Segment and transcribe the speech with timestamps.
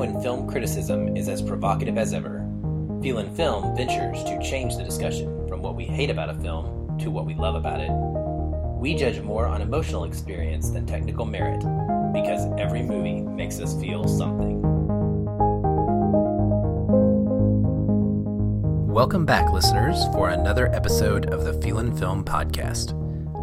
[0.00, 2.38] when film criticism is as provocative as ever,
[3.02, 7.10] Feelin' Film ventures to change the discussion from what we hate about a film to
[7.10, 7.90] what we love about it.
[8.80, 11.60] We judge more on emotional experience than technical merit
[12.14, 14.62] because every movie makes us feel something.
[18.86, 22.94] Welcome back, listeners, for another episode of the Feelin' Film podcast.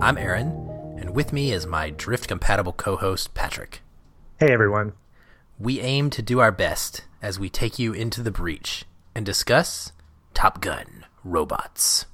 [0.01, 0.47] I'm Aaron,
[0.97, 3.83] and with me is my drift compatible co host, Patrick.
[4.39, 4.93] Hey, everyone.
[5.59, 9.91] We aim to do our best as we take you into the breach and discuss
[10.35, 12.05] Top Gun robots.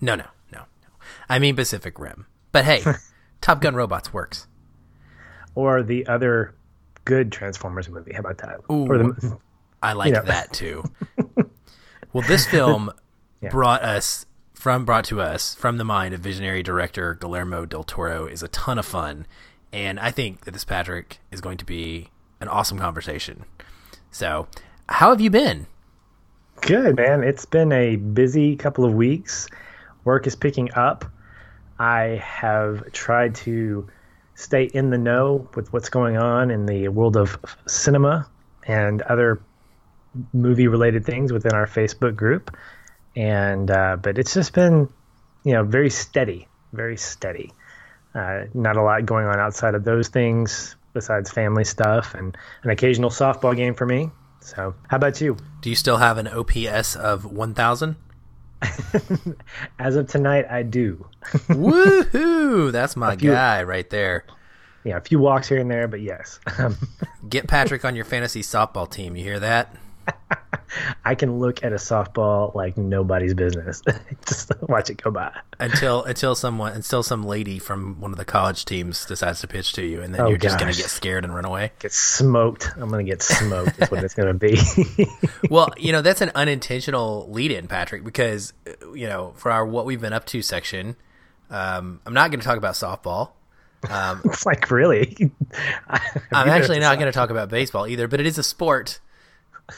[0.00, 0.88] No, no, no, no.
[1.28, 2.26] I mean Pacific Rim.
[2.52, 2.82] But hey,
[3.40, 4.46] Top Gun robots works.
[5.54, 6.54] Or the other
[7.06, 8.12] good Transformers movie.
[8.12, 8.60] How about that?
[8.70, 9.38] Ooh, or the,
[9.82, 10.22] I like you know.
[10.22, 10.84] that too.
[12.12, 12.92] well, this film
[13.40, 13.48] yeah.
[13.48, 18.26] brought us from brought to us from the mind of visionary director Guillermo del Toro
[18.26, 19.26] is a ton of fun,
[19.72, 22.10] and I think that this Patrick is going to be
[22.42, 23.44] an awesome conversation.
[24.10, 24.48] So,
[24.88, 25.66] how have you been?
[26.60, 27.22] Good, man.
[27.22, 29.48] It's been a busy couple of weeks.
[30.04, 31.04] Work is picking up.
[31.78, 33.88] I have tried to
[34.34, 38.28] stay in the know with what's going on in the world of cinema
[38.66, 39.40] and other
[40.32, 42.56] movie related things within our Facebook group.
[43.14, 44.88] And, uh, but it's just been,
[45.44, 47.52] you know, very steady, very steady.
[48.14, 52.70] Uh, not a lot going on outside of those things besides family stuff and an
[52.70, 54.10] occasional softball game for me.
[54.40, 55.36] So, how about you?
[55.60, 57.96] Do you still have an OPS of 1000?
[59.78, 61.06] As of tonight, I do.
[61.48, 62.72] Woohoo!
[62.72, 64.24] That's my few, guy right there.
[64.84, 66.40] Yeah, a few walks here and there, but yes.
[67.28, 69.16] Get Patrick on your fantasy softball team.
[69.16, 69.76] You hear that?
[71.04, 73.82] I can look at a softball like nobody's business.
[74.26, 75.32] Just watch it go by.
[75.58, 79.72] Until until someone until some lady from one of the college teams decides to pitch
[79.74, 80.50] to you and then oh, you're gosh.
[80.50, 81.72] just gonna get scared and run away.
[81.78, 82.70] Get smoked.
[82.76, 84.58] I'm gonna get smoked is what it's gonna be.
[85.50, 88.52] well, you know, that's an unintentional lead in, Patrick, because
[88.94, 90.96] you know, for our what we've been up to section,
[91.50, 93.30] um, I'm not gonna talk about softball.
[93.88, 95.16] Um, it's like really.
[96.32, 99.00] I'm actually not going to talk about baseball either, but it is a sport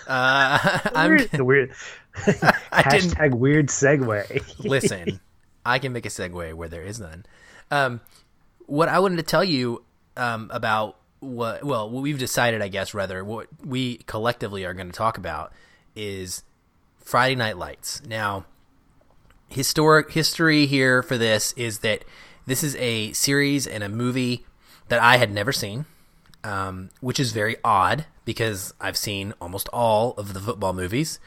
[0.07, 1.73] uh, I'm the weird.
[2.17, 4.59] Hashtag weird segue.
[4.65, 5.21] listen,
[5.65, 7.27] I can make a segue where there is none.
[7.71, 8.01] Um,
[8.67, 9.85] what I wanted to tell you
[10.17, 14.89] um, about what well what we've decided, I guess, rather what we collectively are going
[14.89, 15.53] to talk about
[15.97, 16.45] is
[16.99, 18.03] Friday Night Lights.
[18.07, 18.47] Now,
[19.49, 22.05] historic history here for this is that
[22.47, 24.45] this is a series and a movie
[24.89, 25.87] that I had never seen
[26.45, 31.19] um, which is very odd because I've seen almost all of the football movies,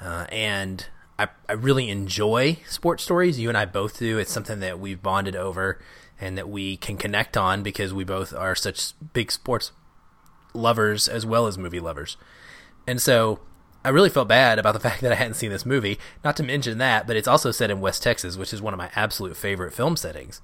[0.00, 0.86] uh, and
[1.18, 3.38] I, I really enjoy sports stories.
[3.38, 4.18] You and I both do.
[4.18, 5.80] It's something that we've bonded over
[6.20, 9.72] and that we can connect on because we both are such big sports
[10.54, 12.16] lovers as well as movie lovers.
[12.86, 13.40] And so
[13.84, 15.98] I really felt bad about the fact that I hadn't seen this movie.
[16.24, 18.78] Not to mention that, but it's also set in West Texas, which is one of
[18.78, 20.40] my absolute favorite film settings.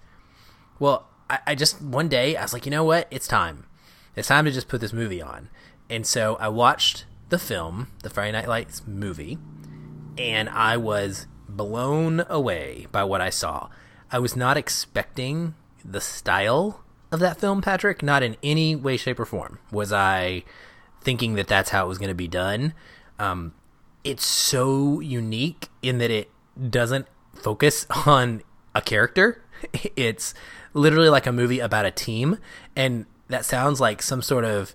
[0.78, 3.08] Well, I, I just one day I was like, you know what?
[3.10, 3.66] It's time.
[4.14, 5.48] It's time to just put this movie on.
[5.92, 9.36] And so I watched the film, the Friday Night Lights movie,
[10.16, 13.68] and I was blown away by what I saw.
[14.10, 15.54] I was not expecting
[15.84, 18.02] the style of that film, Patrick.
[18.02, 20.44] Not in any way, shape, or form was I
[21.02, 22.72] thinking that that's how it was going to be done.
[23.18, 23.52] Um,
[24.02, 26.30] it's so unique in that it
[26.70, 28.40] doesn't focus on
[28.74, 29.44] a character.
[29.94, 30.32] It's
[30.72, 32.38] literally like a movie about a team,
[32.74, 34.74] and that sounds like some sort of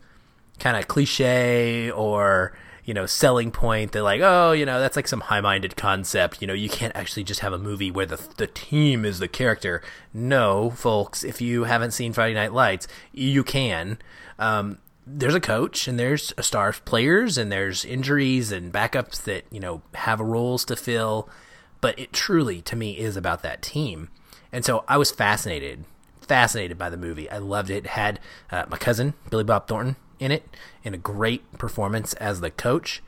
[0.60, 2.58] kind of cliche or
[2.88, 6.42] you know selling point that like oh you know that's like some high-minded concept.
[6.42, 9.28] You know you can't actually just have a movie where the the team is the
[9.28, 9.84] character.
[10.14, 14.00] No folks if you haven't seen Friday Night Lights you can.
[14.40, 19.44] Um, there's a coach and there's a star players and there's injuries and backups that
[19.52, 21.30] you know have roles to fill.
[21.82, 24.10] But it truly to me is about that team.
[24.52, 25.84] And so I was fascinated
[26.22, 27.30] fascinated by the movie.
[27.30, 27.86] I loved it.
[27.86, 28.20] it had
[28.52, 30.48] uh, my cousin Billy Bob Thornton in it,
[30.84, 33.02] in a great performance as the coach.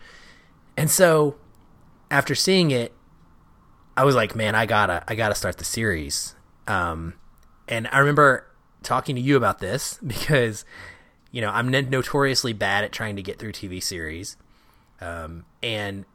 [0.77, 1.35] And so,
[2.11, 2.93] after seeing it,
[3.97, 6.35] I was like, man, I gotta, I gotta start the series.
[6.67, 7.15] Um,
[7.67, 8.45] and I remember
[8.83, 10.65] talking to you about this because,
[11.31, 14.37] you know, I'm notoriously bad at trying to get through TV series.
[15.01, 16.05] Um, and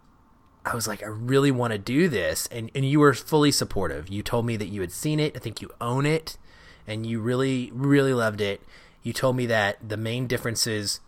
[0.65, 2.47] I was like, I really want to do this.
[2.47, 4.09] And, and you were fully supportive.
[4.09, 5.37] You told me that you had seen it.
[5.37, 6.39] I think you own it
[6.87, 8.63] and you really, really loved it.
[9.05, 11.01] You told me that the main differences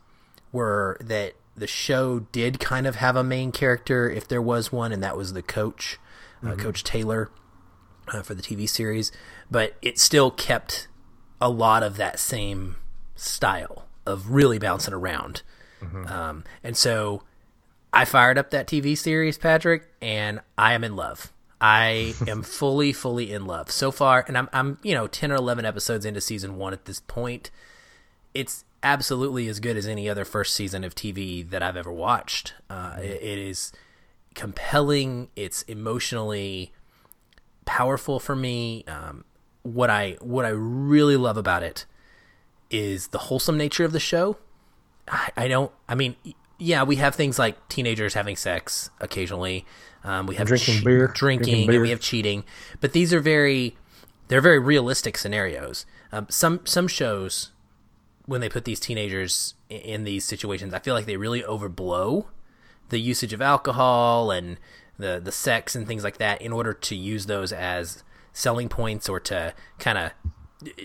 [0.53, 4.93] were that the show did kind of have a main character, if there was one,
[4.93, 5.99] and that was the coach,
[6.43, 6.61] uh, mm-hmm.
[6.61, 7.31] uh, Coach Taylor,
[8.09, 9.11] uh, for the TV series.
[9.51, 10.89] But it still kept
[11.41, 12.77] a lot of that same
[13.15, 15.43] style of really bouncing around.
[15.81, 16.07] Mm-hmm.
[16.07, 17.23] Um, and so
[17.93, 21.33] I fired up that TV series, Patrick, and I am in love.
[21.61, 25.37] I am fully, fully in love so far, and I'm, I'm, you know, ten or
[25.37, 27.51] eleven episodes into season one at this point.
[28.37, 32.55] It's absolutely as good as any other first season of TV that I've ever watched.
[32.69, 33.73] Uh, it, it is
[34.35, 35.29] compelling.
[35.35, 36.73] It's emotionally
[37.65, 38.85] powerful for me.
[38.87, 39.25] Um,
[39.63, 41.87] what I what I really love about it
[42.71, 44.37] is the wholesome nature of the show.
[45.09, 45.73] I, I don't.
[45.89, 46.17] I mean,
[46.59, 49.65] yeah, we have things like teenagers having sex occasionally.
[50.05, 51.77] Um, we have drinking che- beer, drinking, drinking beer.
[51.77, 52.45] and we have cheating.
[52.81, 53.77] But these are very,
[54.29, 55.85] they're very realistic scenarios.
[56.13, 57.51] Um, some some shows,
[58.27, 62.27] when they put these teenagers in, these situations, I feel like they really overblow
[62.89, 64.59] the usage of alcohol and
[64.99, 68.03] the the sex and things like that in order to use those as
[68.33, 70.13] selling points or to kind of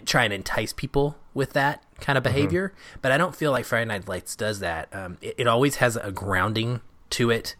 [0.06, 2.70] try and entice people with that kind of behavior.
[2.70, 3.00] Mm-hmm.
[3.02, 4.94] But I don't feel like Friday Night Lights does that.
[4.94, 7.56] Um, it, it, always has a grounding to it.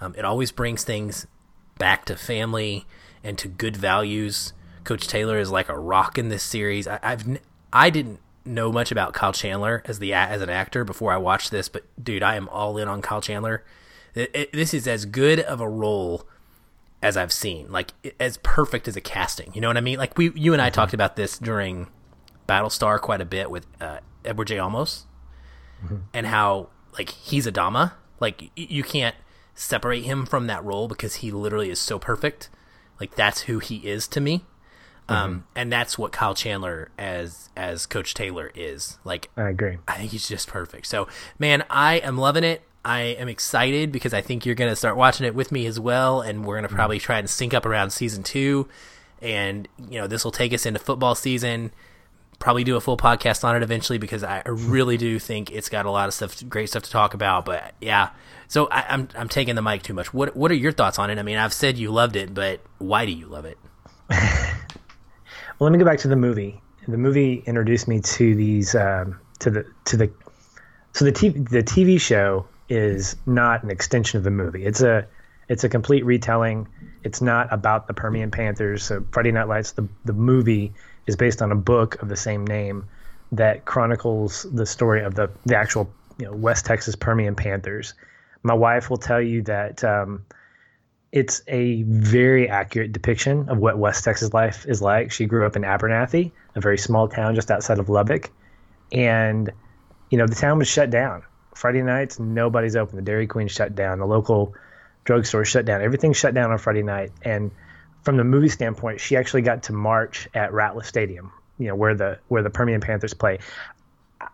[0.00, 1.26] Um, it always brings things
[1.78, 2.86] back to family
[3.22, 4.52] and to good values.
[4.84, 6.86] Coach Taylor is like a rock in this series.
[6.86, 7.38] I, I've
[7.72, 11.50] I didn't know much about Kyle Chandler as the as an actor before I watched
[11.50, 13.64] this, but dude, I am all in on Kyle Chandler.
[14.14, 16.28] It, it, this is as good of a role
[17.02, 19.52] as I've seen, like as perfect as a casting.
[19.54, 19.98] You know what I mean?
[19.98, 20.74] Like we, you and I mm-hmm.
[20.74, 21.88] talked about this during
[22.48, 24.56] Battlestar quite a bit with uh, Edward J.
[24.56, 25.04] Olmos,
[25.84, 25.96] mm-hmm.
[26.12, 27.92] and how like he's Adama.
[28.20, 29.16] Like you can't
[29.54, 32.48] separate him from that role because he literally is so perfect.
[33.00, 34.44] Like that's who he is to me.
[35.08, 35.24] Um, mm-hmm.
[35.24, 38.98] Um, and that's what Kyle Chandler as as Coach Taylor is.
[39.04, 39.78] Like I agree.
[39.86, 40.86] I think he's just perfect.
[40.86, 41.08] So
[41.38, 42.62] man, I am loving it.
[42.84, 45.80] I am excited because I think you're going to start watching it with me as
[45.80, 46.76] well, and we're going to mm-hmm.
[46.76, 48.68] probably try and sync up around season two.
[49.22, 51.72] And you know, this will take us into football season.
[52.38, 55.86] Probably do a full podcast on it eventually because I really do think it's got
[55.86, 57.46] a lot of stuff, great stuff to talk about.
[57.46, 58.10] But yeah,
[58.48, 60.12] so I, I'm, I'm taking the mic too much.
[60.12, 61.18] What what are your thoughts on it?
[61.18, 63.58] I mean, I've said you loved it, but why do you love it?
[65.58, 66.60] well, let me go back to the movie.
[66.86, 70.10] The movie introduced me to these um, to the to the
[70.92, 74.64] so the TV the TV show is not an extension of the movie.
[74.64, 75.06] It's a
[75.48, 76.68] it's a complete retelling.
[77.02, 78.84] It's not about the Permian Panthers.
[78.84, 80.72] So Friday Night Lights, the the movie
[81.06, 82.86] is based on a book of the same name
[83.32, 87.94] that chronicles the story of the the actual you know West Texas Permian Panthers.
[88.42, 90.24] My wife will tell you that um,
[91.14, 95.12] it's a very accurate depiction of what West Texas life is like.
[95.12, 98.30] She grew up in Abernathy, a very small town just outside of Lubbock,
[98.90, 99.50] and
[100.10, 101.22] you know the town was shut down
[101.54, 102.96] Friday nights, nobody's open.
[102.96, 103.98] The Dairy Queen shut down.
[103.98, 104.54] The local
[105.04, 105.82] drugstore shut down.
[105.82, 107.12] Everything shut down on Friday night.
[107.22, 107.50] And
[108.02, 111.94] from the movie standpoint, she actually got to march at Ratliff Stadium, you know, where
[111.94, 113.38] the where the Permian Panthers play.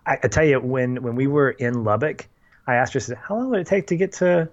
[0.06, 2.26] I, I tell you, when when we were in Lubbock,
[2.66, 4.48] I asked her, said, "How long would it take to get to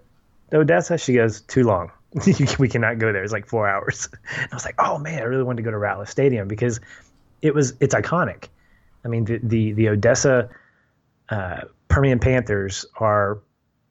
[0.52, 1.92] Odessa?" She goes, "Too long.
[2.60, 3.24] we cannot go there.
[3.24, 5.72] It's like four hours." And I was like, "Oh man, I really wanted to go
[5.72, 6.80] to Ratliff Stadium because
[7.42, 8.48] it was it's iconic.
[9.06, 10.50] I mean, the the, the Odessa
[11.30, 13.40] uh, Permian Panthers are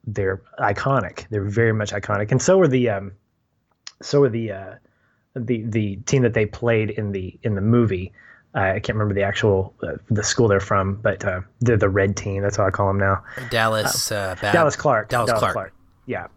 [0.05, 1.27] they're iconic.
[1.29, 3.11] They're very much iconic, and so are the um,
[4.01, 4.73] so are the uh,
[5.35, 8.13] the the team that they played in the in the movie.
[8.55, 11.89] Uh, I can't remember the actual uh, the school they're from, but uh, they're the
[11.89, 12.41] red team.
[12.41, 13.23] That's how I call them now.
[13.49, 14.11] Dallas.
[14.11, 15.09] Uh, Dallas Clark.
[15.09, 15.53] Dallas, Dallas Clark.
[15.53, 15.73] Clark.
[16.05, 16.27] Yeah.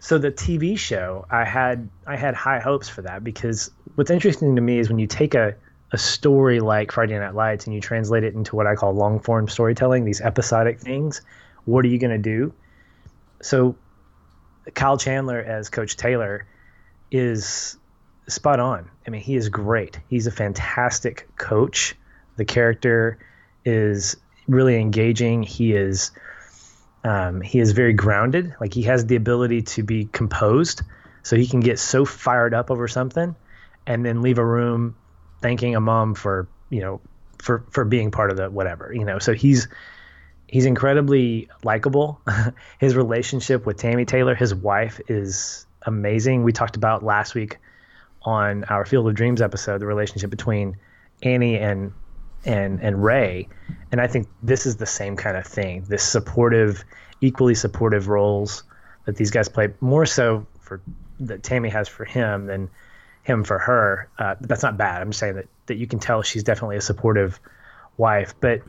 [0.00, 4.56] So the TV show, I had I had high hopes for that because what's interesting
[4.56, 5.54] to me is when you take a
[5.92, 9.20] a story like Friday Night Lights and you translate it into what I call long
[9.20, 11.20] form storytelling, these episodic things,
[11.64, 12.52] what are you going to do?
[13.42, 13.76] So,
[14.74, 16.46] Kyle Chandler as Coach Taylor
[17.10, 17.76] is
[18.28, 18.88] spot on.
[19.06, 19.98] I mean, he is great.
[20.08, 21.96] He's a fantastic coach.
[22.36, 23.18] The character
[23.64, 24.16] is
[24.46, 25.42] really engaging.
[25.42, 26.12] He is
[27.04, 28.54] um, he is very grounded.
[28.60, 30.82] Like he has the ability to be composed,
[31.22, 33.34] so he can get so fired up over something,
[33.86, 34.96] and then leave a room
[35.40, 37.00] thanking a mom for you know
[37.38, 39.18] for for being part of the whatever you know.
[39.18, 39.68] So he's
[40.46, 42.20] he's incredibly likable.
[42.78, 46.42] His relationship with tammy taylor his wife is amazing.
[46.42, 47.58] We talked about last week
[48.22, 50.76] on our field of dreams episode the relationship between
[51.22, 51.92] annie and
[52.44, 53.48] and and ray
[53.92, 56.84] and i think this is the same kind of thing this supportive
[57.20, 58.62] equally supportive roles
[59.04, 60.80] that these guys play more so for
[61.18, 62.70] that tammy has for him than
[63.22, 64.08] him for her.
[64.18, 65.02] Uh, that's not bad.
[65.02, 67.38] I'm just saying that that you can tell she's definitely a supportive
[67.96, 68.34] wife.
[68.40, 68.62] But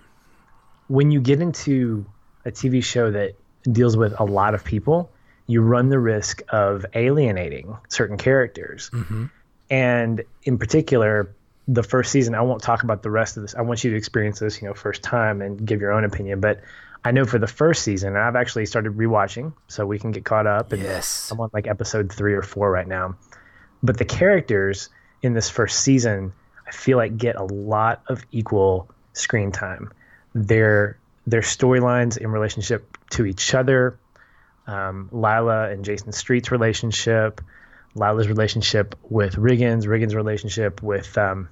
[0.87, 2.05] when you get into
[2.45, 5.11] a TV show that deals with a lot of people,
[5.47, 8.89] you run the risk of alienating certain characters.
[8.93, 9.25] Mm-hmm.
[9.69, 11.33] And in particular,
[11.67, 13.55] the first season, I won't talk about the rest of this.
[13.55, 16.39] I want you to experience this, you know, first time and give your own opinion.
[16.39, 16.61] But
[17.03, 20.47] I know for the first season, I've actually started rewatching, so we can get caught
[20.47, 20.71] up.
[20.71, 21.31] And Yes.
[21.31, 23.15] I'm on like episode three or four right now.
[23.83, 24.89] But the characters
[25.21, 26.33] in this first season,
[26.67, 29.91] I feel like get a lot of equal screen time.
[30.33, 33.97] Their their storylines in relationship to each other,
[34.65, 37.41] um, Lila and Jason Street's relationship,
[37.95, 41.17] Lila's relationship with Riggins, Riggins' relationship with.
[41.17, 41.49] Um,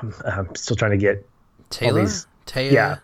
[0.00, 1.26] um, I'm still trying to get
[1.70, 2.98] Taylor, these- Taylor, yeah.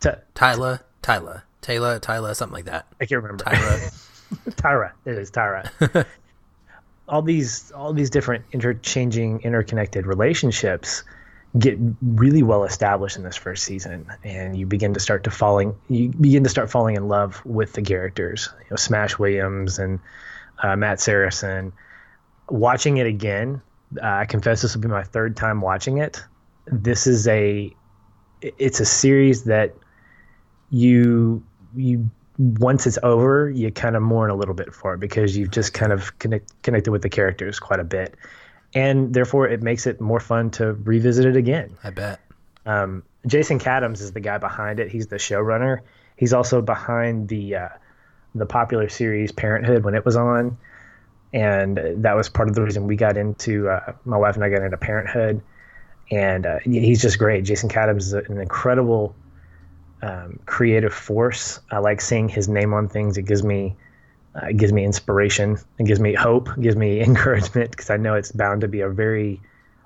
[0.00, 2.86] T- Tyler, Tyler, Taylor, Tyler, something like that.
[3.00, 3.44] I can't remember.
[3.44, 4.06] Tyra.
[4.50, 4.92] Tyra.
[5.04, 6.06] It is Tyra.
[7.08, 11.02] all these all these different interchanging, interconnected relationships
[11.58, 15.74] get really well established in this first season, and you begin to start to falling
[15.88, 18.48] you begin to start falling in love with the characters.
[18.60, 19.98] You know, Smash Williams and
[20.62, 21.72] uh, Matt Saracen.
[22.48, 23.60] Watching it again,
[24.02, 26.22] uh, I confess this will be my third time watching it.
[26.66, 27.74] This is a
[28.42, 29.74] it's a series that
[30.70, 31.42] you
[31.74, 35.50] you once it's over, you kind of mourn a little bit for it because you've
[35.50, 38.16] just kind of connect, connected with the characters quite a bit,
[38.74, 41.76] and therefore it makes it more fun to revisit it again.
[41.84, 42.20] I bet.
[42.64, 44.90] Um, Jason Katims is the guy behind it.
[44.90, 45.80] He's the showrunner.
[46.16, 47.68] He's also behind the uh,
[48.34, 50.58] the popular series Parenthood when it was on,
[51.32, 54.50] and that was part of the reason we got into uh, my wife and I
[54.50, 55.42] got into Parenthood.
[56.10, 57.44] And uh, he's just great.
[57.44, 59.14] Jason Katims is an incredible
[60.02, 61.60] um, creative force.
[61.70, 63.16] I like seeing his name on things.
[63.16, 63.76] It gives me
[64.34, 65.58] uh, it gives me inspiration.
[65.78, 66.48] It gives me hope.
[66.50, 69.40] It gives me encouragement because I know it's bound to be a very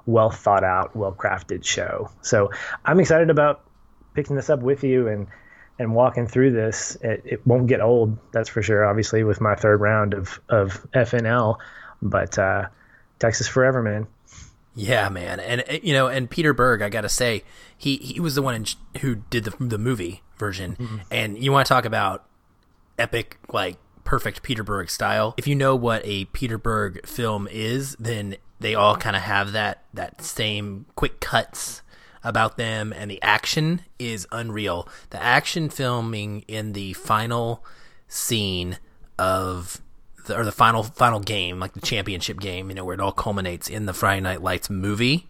[0.07, 2.11] well thought out, well crafted show.
[2.23, 2.51] So
[2.85, 3.63] I'm excited about
[4.15, 5.27] picking this up with you and
[5.79, 6.97] and walking through this.
[7.01, 8.85] It, it won't get old, that's for sure.
[8.85, 11.59] Obviously, with my third round of of FNL,
[12.03, 12.69] but uh,
[13.19, 14.07] Texas forever, man.
[14.77, 17.45] Yeah, man, and you know, and Peter Berg, I gotta say,
[17.77, 18.67] he he was the one in,
[19.01, 22.25] who did the the movie version, and you want to talk about
[22.99, 25.35] epic, like perfect Peter Berg style.
[25.37, 29.53] If you know what a Peter Berg film is, then they all kind of have
[29.53, 31.83] that that same quick cuts
[32.25, 34.89] about them, and the action is unreal.
[35.11, 37.65] The action filming in the final
[38.09, 38.79] scene
[39.19, 39.81] of
[40.27, 43.13] the, or the final final game, like the championship game, you know, where it all
[43.13, 45.29] culminates in the Friday Night Lights movie,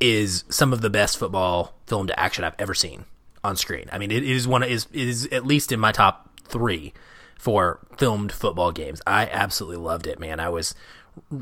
[0.00, 3.04] is some of the best football filmed action I've ever seen
[3.44, 3.88] on screen.
[3.92, 6.92] I mean, it is one is is at least in my top three
[7.40, 9.00] for filmed football games.
[9.06, 10.38] I absolutely loved it, man.
[10.40, 10.74] I was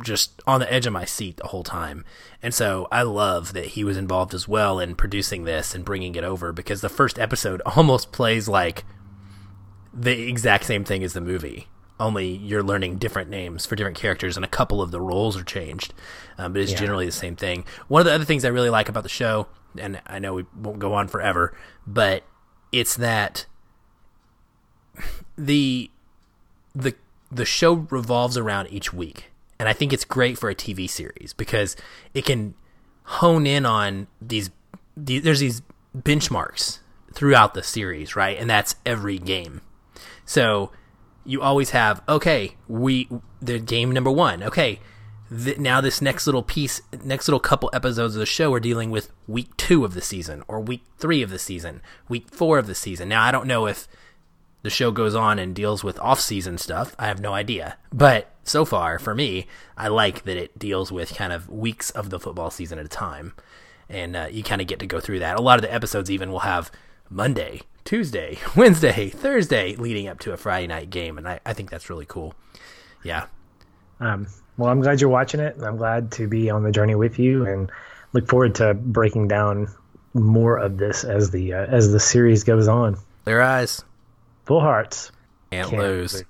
[0.01, 2.05] just on the edge of my seat the whole time.
[2.41, 6.15] And so I love that he was involved as well in producing this and bringing
[6.15, 8.85] it over because the first episode almost plays like
[9.93, 11.67] the exact same thing as the movie.
[11.99, 15.43] Only you're learning different names for different characters, and a couple of the roles are
[15.43, 15.93] changed,
[16.39, 16.79] um, but it's Yeah.
[16.79, 17.65] generally the same thing.
[17.89, 20.45] One of the other things I really like about the show, and I know we
[20.57, 21.57] won't go on forever,
[21.89, 22.23] but
[22.71, 23.47] it's that
[25.39, 25.91] the
[26.75, 26.95] the
[27.31, 31.33] the show revolves around each week, and I think it's great for a TV series
[31.37, 31.77] because
[32.15, 32.55] it can
[33.05, 34.51] hone in on these.
[34.97, 35.63] these there's these
[35.97, 36.79] benchmarks
[37.13, 38.39] throughout the series, right?
[38.39, 39.61] And that's every game.
[40.25, 40.71] So
[41.25, 43.09] you always have okay, we
[43.41, 44.43] the game number one.
[44.43, 44.81] Okay,
[45.31, 48.91] th- now this next little piece, next little couple episodes of the show are dealing
[48.91, 52.67] with week two of the season or week three of the season, week four of
[52.67, 53.09] the season.
[53.09, 53.89] Now I don't know if
[54.63, 56.95] the show goes on and deals with off-season stuff.
[56.99, 59.47] I have no idea, but so far for me,
[59.77, 62.89] I like that it deals with kind of weeks of the football season at a
[62.89, 63.35] time,
[63.89, 65.37] and uh, you kind of get to go through that.
[65.39, 66.71] A lot of the episodes even will have
[67.11, 71.71] Monday, Tuesday, Wednesday, Thursday leading up to a Friday night game, and I, I think
[71.71, 72.35] that's really cool.
[73.05, 73.27] Yeah,
[74.01, 75.55] Um, well, I'm glad you're watching it.
[75.57, 77.71] and I'm glad to be on the journey with you, and
[78.13, 79.69] look forward to breaking down
[80.15, 82.97] more of this as the uh, as the series goes on.
[83.25, 83.85] clear eyes,
[84.49, 85.13] Full hearts.
[85.53, 86.15] can't Can't lose.
[86.15, 86.25] wait.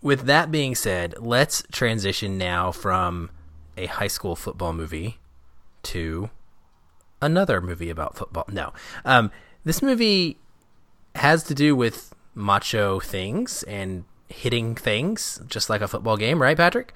[0.00, 3.30] With that being said, let's transition now from
[3.76, 5.18] a high school football movie
[5.84, 6.30] to
[7.20, 8.46] another movie about football.
[8.50, 8.72] No,
[9.04, 9.30] um,
[9.64, 10.38] this movie
[11.14, 16.56] has to do with macho things and hitting things, just like a football game, right,
[16.56, 16.94] Patrick?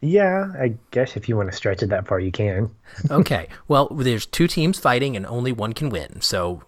[0.00, 2.70] Yeah, I guess if you want to stretch it that far, you can.
[3.10, 3.48] okay.
[3.66, 6.20] Well, there's two teams fighting and only one can win.
[6.20, 6.62] So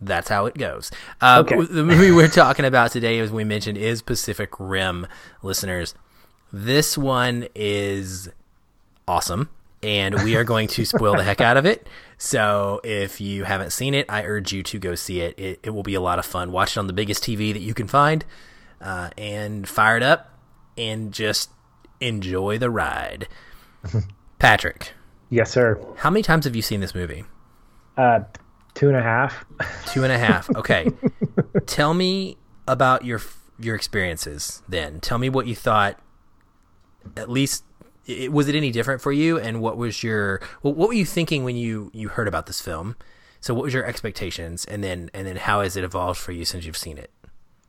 [0.00, 0.90] that's how it goes.
[1.20, 1.60] Uh, Okay.
[1.64, 5.06] The movie we're talking about today, as we mentioned, is Pacific Rim,
[5.42, 5.94] listeners.
[6.52, 8.28] This one is
[9.08, 9.48] awesome,
[9.82, 11.86] and we are going to spoil the heck out of it.
[12.18, 15.38] So if you haven't seen it, I urge you to go see it.
[15.38, 16.52] It, it will be a lot of fun.
[16.52, 18.24] Watch it on the biggest TV that you can find,
[18.80, 20.30] uh, and fire it up,
[20.78, 21.50] and just
[22.00, 23.28] enjoy the ride.
[24.38, 24.92] Patrick,
[25.30, 25.80] Yes, sir.
[25.96, 27.24] how many times have you seen this movie?
[27.96, 28.20] Uh,
[28.76, 29.44] two and a half.
[29.86, 30.48] Two and a half.
[30.56, 30.90] Okay.
[31.66, 32.36] tell me
[32.68, 33.20] about your
[33.58, 35.00] your experiences then.
[35.00, 35.98] Tell me what you thought.
[37.16, 37.64] At least,
[38.06, 39.38] it, was it any different for you?
[39.38, 42.96] And what was your what were you thinking when you you heard about this film?
[43.40, 46.44] So, what was your expectations, and then and then how has it evolved for you
[46.44, 47.10] since you've seen it?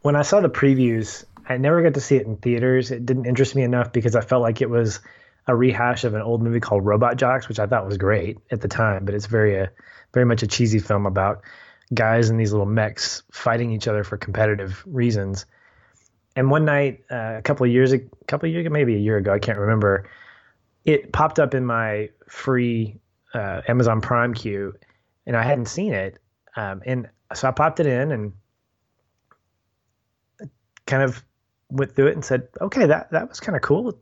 [0.02, 2.92] When I saw the previews, I never got to see it in theaters.
[2.92, 5.00] It didn't interest me enough because I felt like it was
[5.48, 8.62] a rehash of an old movie called Robot Jox, which I thought was great at
[8.62, 9.68] the time, but it's very a uh,
[10.18, 11.44] very much a cheesy film about
[11.94, 15.46] guys in these little mechs fighting each other for competitive reasons.
[16.36, 19.18] And one night, uh, a couple of years, a couple of years, maybe a year
[19.18, 20.10] ago, I can't remember,
[20.86, 22.98] it popped up in my free
[23.36, 24.74] uh, Amazon Prime queue,
[25.28, 26.18] and I hadn't seen it.
[26.56, 28.34] Um, and so I popped it in and
[30.88, 31.24] kind of
[31.70, 33.94] went through it and said, okay, that that was kind of cool.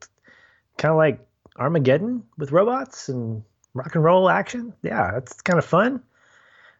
[0.77, 1.19] Kind of like
[1.57, 3.43] Armageddon with robots and
[3.75, 4.73] rock and roll action.
[4.81, 6.01] Yeah, that's kind of fun.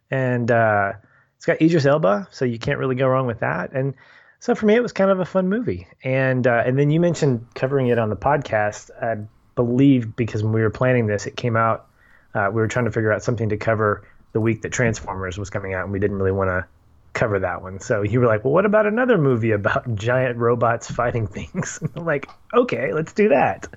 [0.10, 0.94] And uh,
[1.36, 3.74] it's got Idris Elba, so you can't really go wrong with that.
[3.74, 3.94] And
[4.40, 5.88] so for me, it was kind of a fun movie.
[6.04, 8.90] And uh, and then you mentioned covering it on the podcast.
[9.02, 9.24] I
[9.56, 11.88] believe because when we were planning this, it came out.
[12.34, 15.50] Uh, we were trying to figure out something to cover the week that Transformers was
[15.50, 16.66] coming out, and we didn't really want to
[17.14, 17.80] cover that one.
[17.80, 22.06] So you were like, "Well, what about another movie about giant robots fighting things?" I'm
[22.06, 23.68] like, "Okay, let's do that."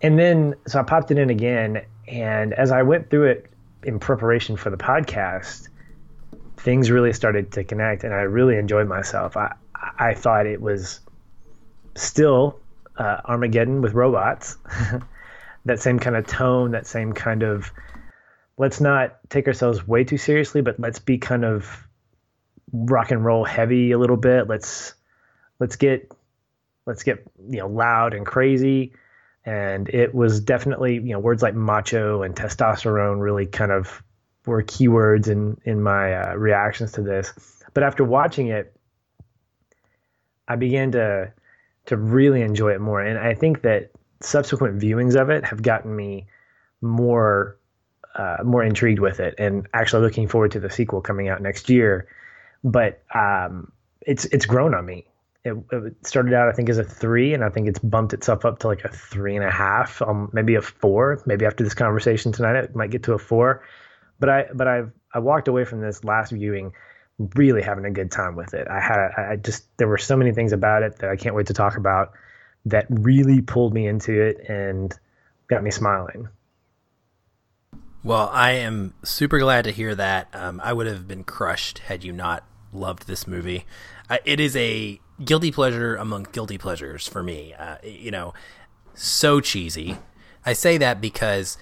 [0.00, 3.50] And then so I popped it in again, and as I went through it
[3.82, 5.68] in preparation for the podcast,
[6.56, 9.36] things really started to connect, and I really enjoyed myself.
[9.36, 9.54] I
[9.98, 11.00] I thought it was
[11.94, 12.58] still
[12.96, 14.56] uh, Armageddon with robots.
[15.64, 17.70] that same kind of tone, that same kind of
[18.56, 21.86] let's not take ourselves way too seriously, but let's be kind of
[22.72, 24.48] rock and roll heavy a little bit.
[24.48, 24.94] Let's
[25.58, 26.10] let's get
[26.86, 28.92] let's get you know loud and crazy.
[29.46, 34.02] And it was definitely you know words like macho and testosterone really kind of
[34.46, 37.32] were keywords in in my uh, reactions to this.
[37.74, 38.74] But after watching it,
[40.48, 41.32] I began to
[41.86, 45.94] to really enjoy it more, and I think that subsequent viewings of it have gotten
[45.94, 46.26] me
[46.80, 47.58] more
[48.14, 51.68] uh, more intrigued with it, and actually looking forward to the sequel coming out next
[51.68, 52.06] year.
[52.62, 55.06] But um, it's it's grown on me.
[55.44, 58.44] It, it, started out, I think, as a three, and I think it's bumped itself
[58.46, 61.22] up to like a three and a half, um, maybe a four.
[61.26, 63.62] Maybe after this conversation tonight, it might get to a four.
[64.18, 66.72] But I but I've I walked away from this last viewing
[67.36, 68.66] really having a good time with it.
[68.68, 71.48] I had I just there were so many things about it that I can't wait
[71.48, 72.12] to talk about
[72.66, 74.92] that really pulled me into it and
[75.48, 76.28] got me smiling.
[78.02, 80.28] Well, I am super glad to hear that.
[80.34, 83.64] Um, I would have been crushed had you not loved this movie.
[84.10, 87.54] Uh, it is a guilty pleasure among guilty pleasures for me.
[87.54, 88.34] Uh, you know,
[88.94, 89.98] so cheesy.
[90.46, 91.58] I say that because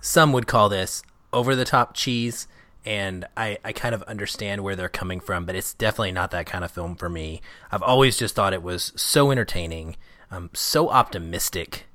[0.00, 2.46] some would call this over the top cheese
[2.84, 6.46] and I, I kind of understand where they're coming from, but it's definitely not that
[6.46, 7.40] kind of film for me.
[7.70, 9.96] I've always just thought it was so entertaining,
[10.30, 11.86] um, so optimistic,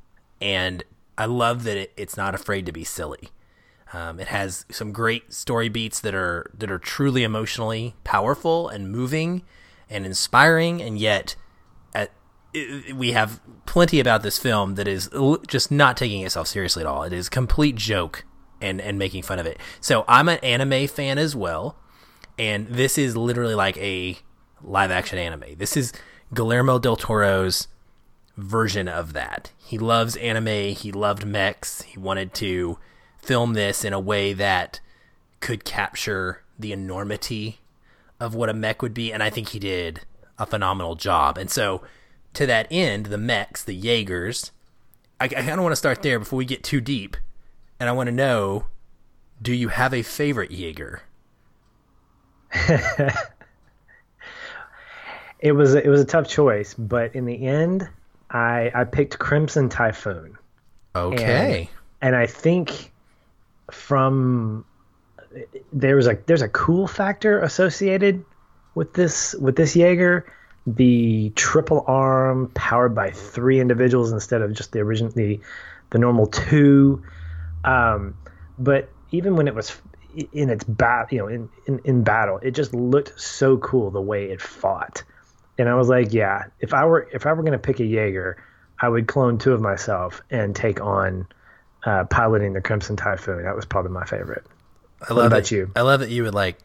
[0.42, 0.84] and
[1.18, 3.30] I love that it, it's not afraid to be silly.
[3.94, 8.92] Um, it has some great story beats that are that are truly emotionally powerful and
[8.92, 9.44] moving
[9.90, 11.36] and inspiring, and yet
[11.94, 12.12] at,
[12.54, 15.10] it, we have plenty about this film that is
[15.48, 17.04] just not taking itself seriously at all.
[17.04, 18.26] It is complete joke
[18.62, 19.58] and and making fun of it.
[19.82, 21.78] So I'm an anime fan as well,
[22.38, 24.18] and this is literally like a
[24.62, 25.56] live action anime.
[25.58, 25.94] This is
[26.34, 27.68] Guillermo del Toro's
[28.38, 29.52] version of that.
[29.58, 32.78] He loves anime, he loved mechs, he wanted to
[33.22, 34.80] film this in a way that
[35.40, 37.60] could capture the enormity
[38.20, 40.02] of what a mech would be, and I think he did
[40.38, 41.38] a phenomenal job.
[41.38, 41.82] And so
[42.34, 44.52] to that end, the mechs, the Jaegers,
[45.20, 47.18] I, I kind of want to start there before we get too deep
[47.80, 48.66] and I want to know
[49.42, 51.02] do you have a favorite Jaeger?
[55.40, 57.88] it was it was a tough choice, but in the end,
[58.30, 60.38] I I picked Crimson Typhoon.
[60.96, 61.70] Okay.
[62.02, 62.92] And, and I think
[63.72, 64.66] from
[65.72, 68.24] there's a there's a cool factor associated
[68.76, 70.32] with this with this Jaeger.
[70.68, 75.40] The triple arm powered by three individuals instead of just the original the
[75.90, 77.04] the normal two.
[77.64, 78.16] Um,
[78.58, 79.76] but even when it was
[80.34, 84.02] in its bat, you know, in, in, in battle, it just looked so cool the
[84.02, 85.04] way it fought.
[85.58, 88.42] And I was like, yeah, if I were if I were to pick a Jaeger,
[88.80, 91.28] I would clone two of myself and take on
[91.84, 93.44] uh, piloting the Crimson Typhoon.
[93.44, 94.46] That was probably my favorite.
[95.08, 95.72] I love that you.
[95.76, 96.58] I love that you would like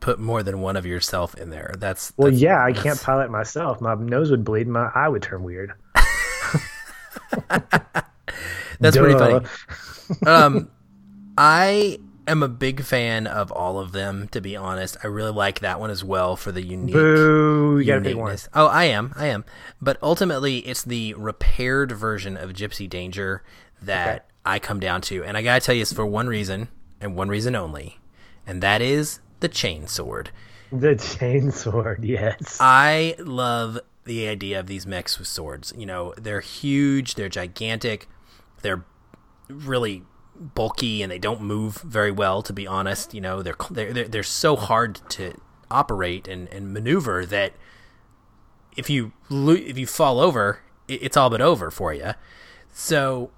[0.00, 1.74] put more than one of yourself in there.
[1.78, 2.62] That's, well, that's, yeah.
[2.62, 2.82] I that's...
[2.82, 3.80] can't pilot myself.
[3.80, 4.66] My nose would bleed.
[4.66, 5.72] My eye would turn weird.
[7.48, 9.00] that's Duh.
[9.00, 9.46] pretty funny
[10.26, 10.70] um,
[11.36, 14.28] I am a big fan of all of them.
[14.28, 16.94] To be honest, I really like that one as well for the unique.
[16.94, 17.78] Boo!
[17.78, 18.36] You gotta pick one.
[18.54, 19.44] Oh, I am, I am.
[19.80, 23.42] But ultimately, it's the repaired version of Gypsy Danger
[23.82, 24.24] that Okay.
[24.44, 26.68] I come down to, and I gotta tell you, it's for one reason
[27.00, 27.98] and one reason only,
[28.46, 30.30] and that is the chain sword.
[30.72, 32.58] The chain sword, yes.
[32.60, 35.72] I love the idea of these mechs with swords.
[35.76, 38.08] You know, they're huge, they're gigantic,
[38.62, 38.84] they're
[39.48, 40.04] really
[40.38, 42.42] bulky, and they don't move very well.
[42.42, 45.34] To be honest, you know, they're they're they're, so hard to
[45.70, 47.52] operate and, and maneuver that
[48.76, 52.12] if you lo- if you fall over, it's all but over for you.
[52.72, 53.30] So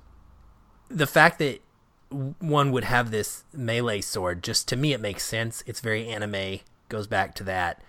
[0.88, 1.60] the fact that
[2.12, 4.42] one would have this melee sword.
[4.42, 5.62] Just to me it makes sense.
[5.66, 7.82] It's very anime goes back to that.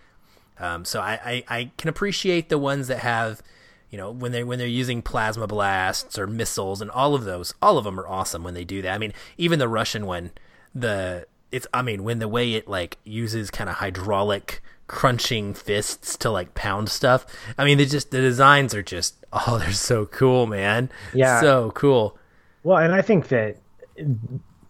[0.59, 3.41] Um, so I, I, I can appreciate the ones that have
[3.89, 7.53] you know when they when they're using plasma blasts or missiles and all of those
[7.61, 8.93] all of them are awesome when they do that.
[8.93, 10.31] I mean even the russian one
[10.73, 16.17] the it's i mean when the way it like uses kind of hydraulic crunching fists
[16.17, 17.25] to like pound stuff
[17.57, 20.89] i mean they just the designs are just oh they're so cool man.
[21.13, 21.41] Yeah.
[21.41, 22.17] so cool.
[22.63, 23.57] Well, and I think that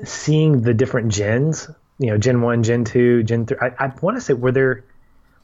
[0.04, 3.58] seeing the different gens, you know, Gen one, Gen two, Gen three.
[3.62, 4.84] I, I want to say, were there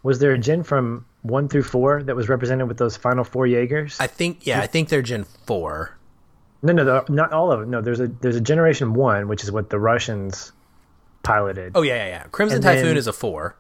[0.04, 3.46] was there a Gen from one through four that was represented with those final four
[3.48, 3.98] Jaegers?
[4.00, 5.98] I think yeah, I think they're Gen four.
[6.62, 7.70] no, no, the, not all of them.
[7.70, 10.52] No, there's a there's a Generation one, which is what the Russians
[11.24, 11.74] piloted.
[11.76, 12.24] Oh yeah, yeah, yeah.
[12.32, 13.56] Crimson And Typhoon then- is a four.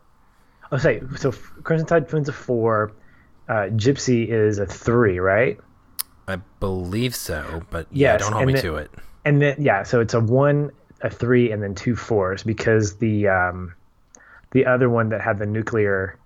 [0.71, 1.31] Oh, say so.
[1.63, 2.91] Crimson Typhoon's a four.
[3.47, 5.57] Uh, Gypsy is a three, right?
[6.27, 8.91] I believe so, but yeah, don't hold me the- to it.
[9.25, 13.27] And then yeah, so it's a one, a three, and then two fours because the
[13.27, 13.75] um,
[14.51, 16.17] the other one that had the nuclear,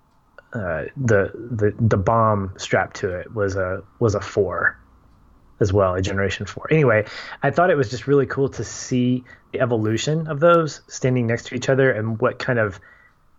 [0.52, 4.78] uh, the the the bomb strapped to it was a was a four,
[5.60, 6.68] as well, a generation four.
[6.70, 7.04] Anyway,
[7.42, 11.46] I thought it was just really cool to see the evolution of those standing next
[11.46, 12.80] to each other and what kind of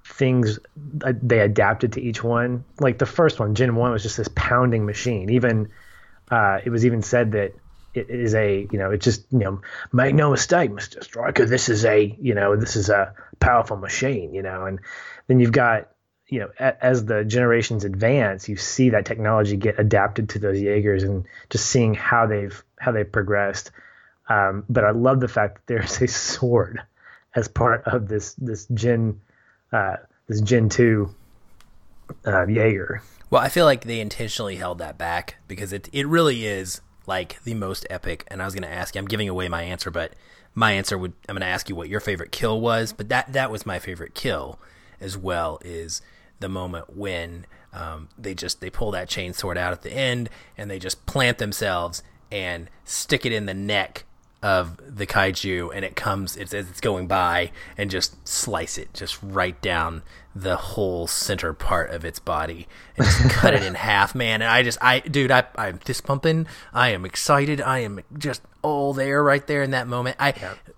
[0.05, 0.59] things
[1.03, 2.63] uh, they adapted to each one.
[2.79, 5.29] Like the first one, Gen one was just this pounding machine.
[5.31, 5.69] Even
[6.29, 7.53] uh, it was even said that
[7.95, 11.69] it is a you know it's just you know make no mistake, Mister Striker, this
[11.69, 14.33] is a you know this is a powerful machine.
[14.33, 14.79] You know, and
[15.27, 15.89] then you've got
[16.27, 20.59] you know a, as the generations advance, you see that technology get adapted to those
[20.59, 23.71] Jaegers and just seeing how they've how they've progressed.
[24.27, 26.81] Um, but I love the fact that there's a sword
[27.35, 29.21] as part of this this Gen
[29.71, 31.13] uh, this Gen two
[32.25, 33.01] uh, Jaeger.
[33.29, 37.41] Well, I feel like they intentionally held that back because it it really is like
[37.43, 38.25] the most epic.
[38.27, 40.13] And I was going to ask you, I'm giving away my answer, but
[40.53, 42.93] my answer would I'm going to ask you what your favorite kill was.
[42.93, 44.59] But that that was my favorite kill
[44.99, 45.59] as well.
[45.63, 46.01] Is
[46.39, 50.29] the moment when um, they just they pull that chain sword out at the end
[50.57, 54.05] and they just plant themselves and stick it in the neck
[54.45, 58.93] of the kaiju and it comes it's as it's going by and just slice it
[58.93, 60.03] just right down
[60.35, 64.43] the whole center part of its body and just cut it in half man.
[64.43, 66.45] And i just i dude i i'm fist pumping.
[66.71, 67.59] I am excited.
[67.59, 70.17] I am just all there right there in that moment.
[70.19, 70.35] I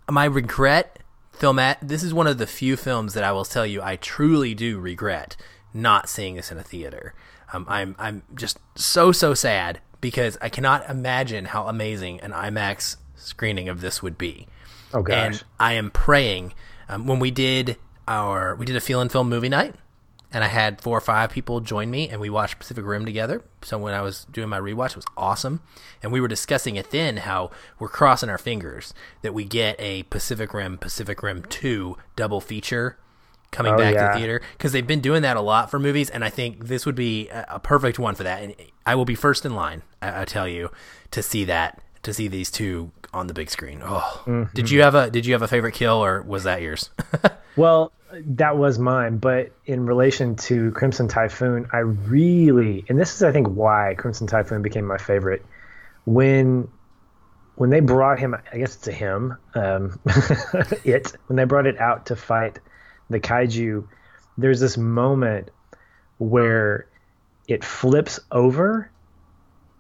[0.10, 1.00] my regret
[1.34, 3.96] film at this is one of the few films that i will tell you i
[3.98, 5.36] truly do regret
[5.72, 7.14] not seeing this in a theater.
[7.52, 12.96] Um, i'm i'm just so so sad because i cannot imagine how amazing an imax
[13.18, 14.48] screening of this would be.
[14.94, 15.16] Oh gosh.
[15.18, 16.54] And I am praying
[16.90, 17.78] um, when we did
[18.08, 19.76] our we did a Feelin' Film movie night,
[20.32, 23.44] and I had four or five people join me, and we watched Pacific Rim together.
[23.64, 25.62] So when I was doing my rewatch, it was awesome,
[26.02, 30.04] and we were discussing it then how we're crossing our fingers that we get a
[30.04, 32.98] Pacific Rim Pacific Rim Two double feature
[33.52, 34.12] coming Oh, back yeah.
[34.12, 36.86] to theater because they've been doing that a lot for movies, and I think this
[36.86, 38.42] would be a, a perfect one for that.
[38.42, 40.72] And I will be first in line, I, I tell you,
[41.12, 43.82] to see that to see these two on the big screen.
[43.84, 44.54] Oh, Mm-hmm.
[44.54, 46.90] did you have a did you have a favorite kill or was that yours?
[47.56, 53.24] Well, that was mine, but in relation to Crimson Typhoon, I really, and this is,
[53.24, 55.44] I think, why Crimson Typhoon became my favorite.
[56.06, 56.68] When,
[57.56, 60.00] when they brought him, I guess it's a him, um,
[60.86, 62.60] it when they brought it out to fight
[63.10, 63.88] the kaiju,
[64.38, 65.50] there's this moment
[66.20, 66.86] where
[67.48, 68.92] it flips over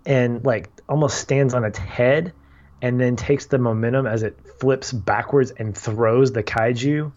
[0.04, 2.34] and like almost stands on its head
[2.82, 7.12] and then takes the momentum as it flips backwards and throws the kaiju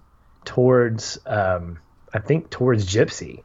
[0.44, 1.78] towards um
[2.12, 3.42] I think towards Gypsy.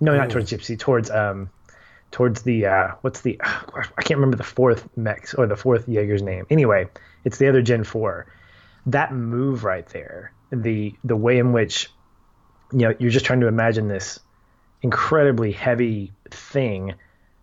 [0.00, 1.50] No, not towards Gypsy, towards um
[2.10, 6.22] towards the uh what's the I can't remember the fourth mech or the fourth Jaeger's
[6.22, 6.46] name.
[6.50, 6.88] Anyway,
[7.24, 8.26] it's the other Gen 4.
[8.86, 11.90] That move right there, the the way in which
[12.72, 14.20] you know, you're just trying to imagine this
[14.82, 16.94] incredibly heavy thing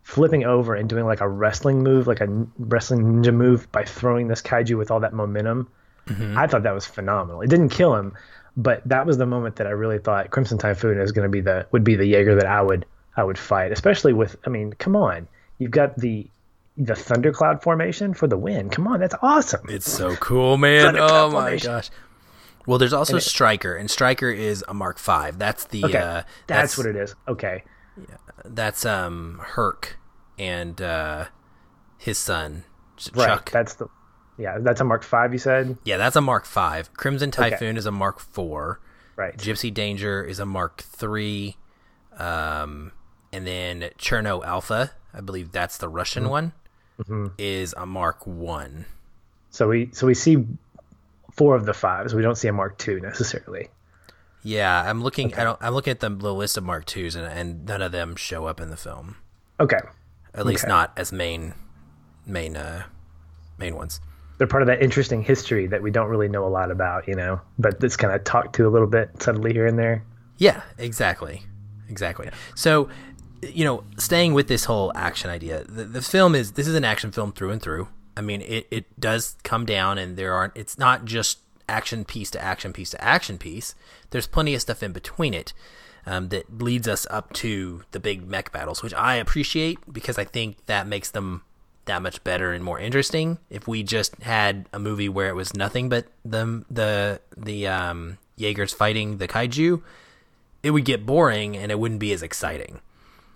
[0.07, 4.27] flipping over and doing like a wrestling move, like a wrestling ninja move by throwing
[4.27, 5.67] this kaiju with all that momentum
[6.07, 6.37] Mm-hmm.
[6.37, 7.41] I thought that was phenomenal.
[7.41, 8.13] It didn't kill him,
[8.55, 11.41] but that was the moment that I really thought Crimson Typhoon is going to be
[11.41, 14.37] the would be the Jaeger that I would I would fight, especially with.
[14.45, 16.27] I mean, come on, you've got the
[16.77, 18.69] the thundercloud formation for the win.
[18.69, 19.65] Come on, that's awesome.
[19.69, 20.95] It's so cool, man.
[20.97, 21.71] oh my formation.
[21.71, 21.89] gosh.
[22.65, 25.39] Well, there's also and it, Striker, and Striker is a Mark Five.
[25.39, 25.97] That's the okay.
[25.97, 27.15] Uh, that's, that's, what it is.
[27.27, 27.63] Okay.
[28.49, 29.97] That's um Herc
[30.37, 31.25] and uh,
[31.97, 32.63] his son
[33.13, 33.27] right.
[33.27, 33.51] Chuck.
[33.51, 33.87] That's the
[34.37, 34.57] yeah.
[34.59, 35.33] That's a Mark Five.
[35.33, 35.77] You said.
[35.83, 36.93] Yeah, that's a Mark Five.
[36.93, 37.77] Crimson Typhoon okay.
[37.77, 38.79] is a Mark Four.
[39.15, 39.35] Right.
[39.35, 41.57] Gypsy Danger is a Mark Three.
[42.17, 42.91] Um,
[43.31, 46.31] and then Cherno Alpha, I believe that's the Russian mm-hmm.
[46.31, 46.53] one
[46.99, 47.27] mm-hmm.
[47.37, 48.85] is a Mark One.
[49.51, 50.45] So we so we see
[51.31, 52.13] four of the fives.
[52.13, 53.69] We don't see a Mark Two necessarily.
[54.47, 55.27] Yeah, I'm looking.
[55.27, 55.41] Okay.
[55.41, 55.57] I don't.
[55.61, 58.45] I'm looking at the, the list of Mark Twos, and, and none of them show
[58.45, 59.17] up in the film.
[59.59, 59.79] Okay.
[60.33, 60.69] At least okay.
[60.69, 61.53] not as main,
[62.25, 62.83] main, uh,
[63.57, 63.99] main ones.
[64.37, 67.15] They're part of that interesting history that we don't really know a lot about, you
[67.15, 70.05] know, but it's kind of talked to a little bit subtly here and there.
[70.37, 71.41] Yeah, exactly,
[71.89, 72.27] exactly.
[72.27, 72.35] Yeah.
[72.55, 72.89] So
[73.41, 76.85] you know, staying with this whole action idea, the, the film is this is an
[76.85, 77.89] action film through and through.
[78.15, 80.55] I mean, it, it does come down, and there aren't.
[80.55, 83.75] It's not just action piece to action piece to action piece.
[84.09, 85.53] There's plenty of stuff in between it
[86.05, 90.23] um, that leads us up to the big mech battles, which I appreciate because I
[90.23, 91.43] think that makes them
[91.85, 93.39] that much better and more interesting.
[93.49, 98.17] If we just had a movie where it was nothing but the the the um,
[98.37, 99.81] Jaegers fighting the kaiju,
[100.63, 102.81] it would get boring and it wouldn't be as exciting.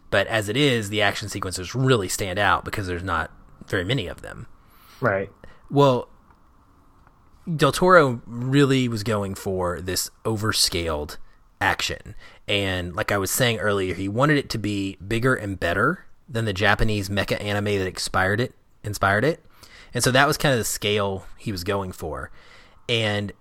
[0.10, 3.32] But as it is, the action sequences really stand out because there's not
[3.68, 4.48] very many of them.
[5.00, 5.32] Right.
[5.70, 6.10] Well,
[7.56, 11.18] Del Toro really was going for this overscaled
[11.60, 12.16] action.
[12.48, 16.46] And like I was saying earlier, he wanted it to be bigger and better than
[16.46, 19.44] the Japanese mecha anime that inspired it, inspired it.
[19.94, 22.32] And so that was kind of the scale he was going for.
[22.88, 23.32] And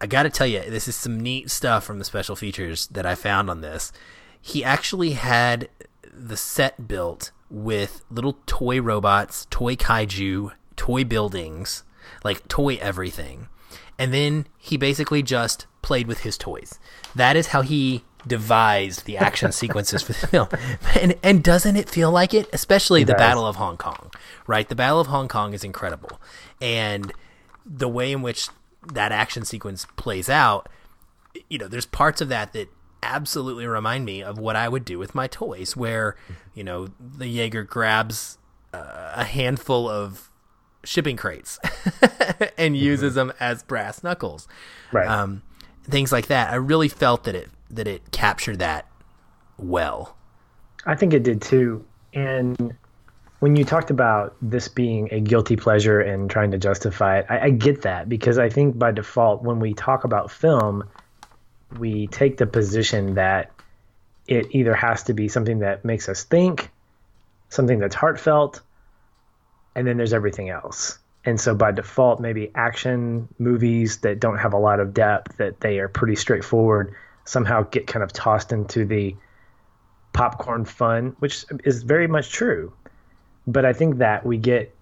[0.00, 3.06] I got to tell you, this is some neat stuff from the special features that
[3.06, 3.92] I found on this.
[4.40, 5.68] He actually had
[6.12, 11.84] the set built with little toy robots, toy kaiju, toy buildings,
[12.24, 13.48] like toy everything.
[13.98, 16.78] And then he basically just played with his toys.
[17.14, 20.48] That is how he devised the action sequences for the film.
[20.98, 22.48] And, and doesn't it feel like it?
[22.52, 23.20] Especially it the does.
[23.20, 24.10] Battle of Hong Kong,
[24.46, 24.68] right?
[24.68, 26.20] The Battle of Hong Kong is incredible.
[26.60, 27.12] And
[27.64, 28.48] the way in which
[28.92, 30.68] that action sequence plays out,
[31.48, 32.68] you know, there's parts of that that
[33.02, 36.16] absolutely remind me of what I would do with my toys, where
[36.54, 38.38] you know the Jaeger grabs
[38.72, 40.29] uh, a handful of
[40.84, 41.58] shipping crates
[42.58, 44.48] and uses them as brass knuckles,
[44.92, 45.08] right?
[45.08, 45.42] Um,
[45.84, 46.52] things like that.
[46.52, 48.86] I really felt that it that it captured that
[49.58, 50.16] well.
[50.86, 52.74] I think it did too, and
[53.40, 57.40] when you talked about this being a guilty pleasure and trying to justify it, I,
[57.46, 60.84] I, get that because I think by default, when we talk about film,
[61.78, 63.50] we take the position that
[64.26, 66.70] it either has to be something that makes us think,
[67.48, 68.60] something that's heartfelt,
[69.80, 70.98] and then there's everything else.
[71.24, 75.60] And so by default, maybe action movies that don't have a lot of depth, that
[75.60, 79.16] they are pretty straightforward, somehow get kind of tossed into the
[80.12, 82.72] popcorn fun, which is very much true.
[83.46, 84.74] But I think that we get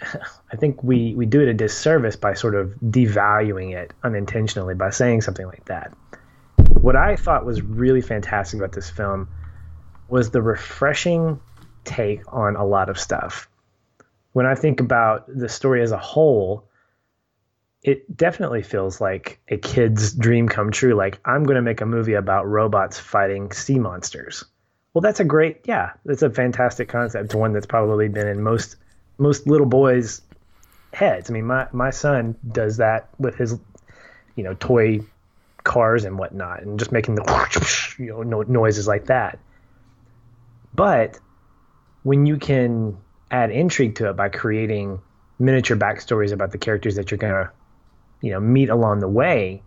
[0.52, 4.90] I think we, we do it a disservice by sort of devaluing it unintentionally by
[4.90, 5.92] saying something like that
[6.82, 9.28] what I thought was really fantastic about this film
[10.08, 11.40] was the refreshing
[11.84, 13.48] take on a lot of stuff.
[14.32, 16.68] When I think about the story as a whole,
[17.82, 20.94] it definitely feels like a kid's dream come true.
[20.94, 24.44] Like, I'm going to make a movie about robots fighting sea monsters.
[24.94, 27.34] Well, that's a great, yeah, that's a fantastic concept.
[27.34, 28.76] One that's probably been in most
[29.18, 30.22] most little boys'
[30.92, 31.30] heads.
[31.30, 33.58] I mean, my my son does that with his,
[34.36, 35.00] you know, toy
[35.64, 39.38] cars and whatnot, and just making the you know noises like that.
[40.74, 41.18] But
[42.02, 42.98] when you can
[43.32, 45.00] add intrigue to it by creating
[45.38, 47.50] miniature backstories about the characters that you're gonna,
[48.20, 49.62] you know, meet along the way,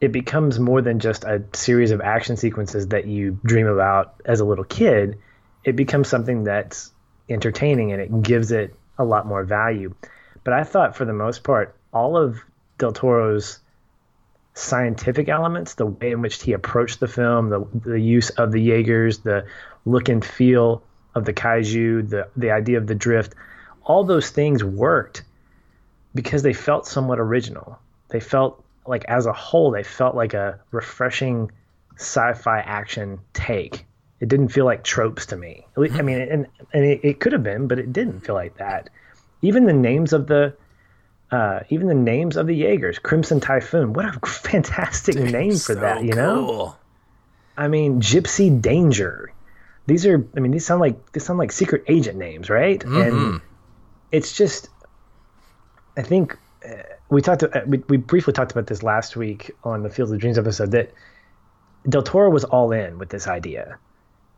[0.00, 4.40] it becomes more than just a series of action sequences that you dream about as
[4.40, 5.18] a little kid.
[5.62, 6.90] It becomes something that's
[7.28, 9.94] entertaining and it gives it a lot more value.
[10.42, 12.40] But I thought for the most part, all of
[12.78, 13.60] Del Toro's
[14.54, 18.60] scientific elements, the way in which he approached the film, the the use of the
[18.60, 19.46] Jaegers, the
[19.84, 20.82] look and feel
[21.14, 23.34] of the kaiju, the the idea of the drift,
[23.84, 25.22] all those things worked
[26.14, 27.78] because they felt somewhat original.
[28.08, 31.50] They felt like as a whole, they felt like a refreshing
[31.96, 33.86] sci-fi action take.
[34.20, 35.66] It didn't feel like tropes to me.
[35.76, 38.90] I mean, and and it, it could have been, but it didn't feel like that.
[39.42, 40.54] Even the names of the
[41.32, 43.94] uh, even the names of the Jaegers, Crimson Typhoon.
[43.94, 46.46] What a fantastic Dude, name for so that, you know?
[46.46, 46.78] Cool.
[47.56, 49.32] I mean, Gypsy Danger.
[49.86, 52.80] These are, I mean, these sound like these sound like secret agent names, right?
[52.80, 52.96] Mm-hmm.
[52.96, 53.40] And
[54.12, 54.68] it's just,
[55.96, 59.82] I think uh, we talked, uh, we, we briefly talked about this last week on
[59.82, 60.92] the Field of Dreams episode that
[61.88, 63.78] Del Toro was all in with this idea.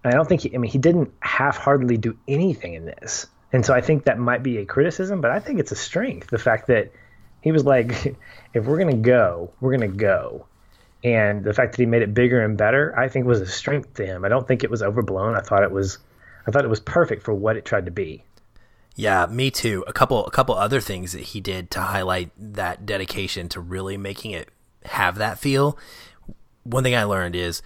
[0.02, 3.26] And I don't think he, I mean, he didn't half-heartedly do anything in this.
[3.52, 6.28] And so I think that might be a criticism, but I think it's a strength.
[6.28, 6.92] The fact that
[7.40, 8.16] he was like,
[8.54, 10.46] if we're going to go, we're going to go.
[11.04, 13.94] And the fact that he made it bigger and better, I think was a strength
[13.94, 14.24] to him.
[14.24, 15.36] I don't think it was overblown.
[15.36, 15.98] I thought it was,
[16.46, 18.24] I thought it was perfect for what it tried to be.
[18.96, 19.84] Yeah, me too.
[19.86, 23.98] A couple, a couple other things that he did to highlight that dedication to really
[23.98, 24.48] making it
[24.86, 25.76] have that feel.
[26.62, 27.60] One thing I learned is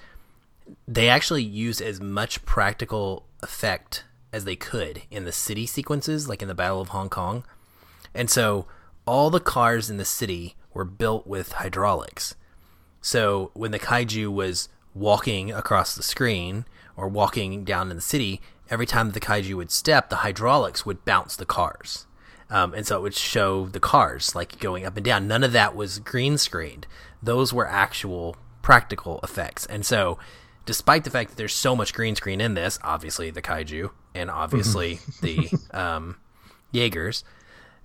[0.88, 6.42] they actually used as much practical effect as they could in the city sequences, like
[6.42, 7.44] in the Battle of Hong Kong.
[8.14, 8.66] And so
[9.07, 12.35] all the cars in the city were built with hydraulics.
[13.00, 16.64] So when the kaiju was walking across the screen
[16.96, 21.04] or walking down in the city, every time the kaiju would step, the hydraulics would
[21.04, 22.06] bounce the cars.
[22.50, 25.28] Um, and so it would show the cars like going up and down.
[25.28, 26.87] None of that was green screened.
[27.22, 29.66] Those were actual practical effects.
[29.66, 30.18] And so
[30.64, 34.30] despite the fact that there's so much green screen in this, obviously the kaiju and
[34.30, 36.16] obviously the um,
[36.72, 37.24] Jaegers,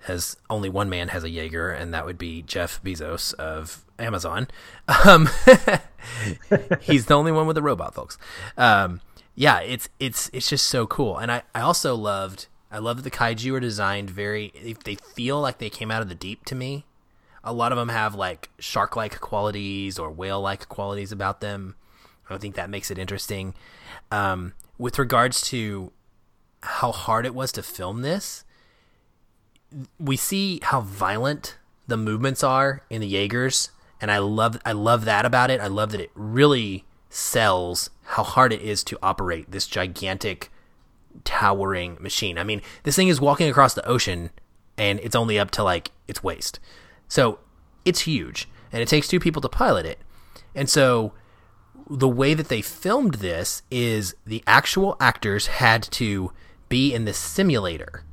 [0.04, 4.48] has only one man has a Jaeger, and that would be Jeff Bezos of Amazon.
[5.04, 5.28] Um,
[6.80, 8.18] he's the only one with a robot, folks.
[8.56, 9.00] Um,
[9.34, 13.02] yeah, it's it's it's just so cool, and I I also loved I love that
[13.02, 14.52] the kaiju are designed very
[14.84, 16.86] they feel like they came out of the deep to me.
[17.42, 21.76] A lot of them have like shark like qualities or whale like qualities about them.
[22.30, 23.54] I think that makes it interesting.
[24.10, 25.92] Um, with regards to
[26.62, 28.44] how hard it was to film this,
[29.98, 33.70] we see how violent the movements are in the Jaegers,
[34.04, 35.62] and I love I love that about it.
[35.62, 40.52] I love that it really sells how hard it is to operate this gigantic
[41.24, 42.36] towering machine.
[42.36, 44.28] I mean, this thing is walking across the ocean
[44.76, 46.60] and it's only up to like its waist.
[47.08, 47.38] So,
[47.86, 49.98] it's huge and it takes two people to pilot it.
[50.54, 51.14] And so
[51.88, 56.30] the way that they filmed this is the actual actors had to
[56.68, 58.04] be in this simulator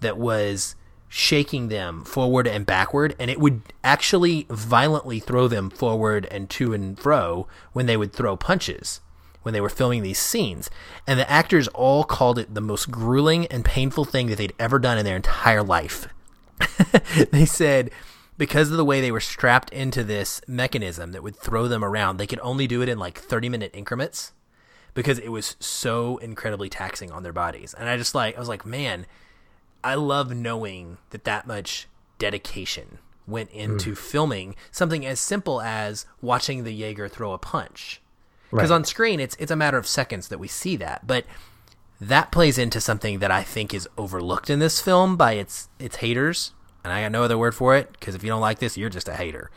[0.00, 0.74] that was
[1.16, 6.74] shaking them forward and backward and it would actually violently throw them forward and to
[6.74, 9.00] and fro when they would throw punches
[9.42, 10.68] when they were filming these scenes
[11.06, 14.78] and the actors all called it the most grueling and painful thing that they'd ever
[14.78, 16.06] done in their entire life
[17.32, 17.90] they said
[18.36, 22.18] because of the way they were strapped into this mechanism that would throw them around,
[22.18, 24.34] they could only do it in like 30 minute increments
[24.92, 27.72] because it was so incredibly taxing on their bodies.
[27.72, 29.06] And I just like, I was like, man,
[29.86, 31.86] I love knowing that that much
[32.18, 33.98] dedication went into mm.
[33.98, 38.00] filming something as simple as watching the Jaeger throw a punch.
[38.50, 38.76] Because right.
[38.76, 41.24] on screen, it's it's a matter of seconds that we see that, but
[42.00, 45.96] that plays into something that I think is overlooked in this film by its its
[45.96, 46.52] haters
[46.86, 48.88] and I got no other word for it because if you don't like this, you're
[48.88, 49.50] just a hater.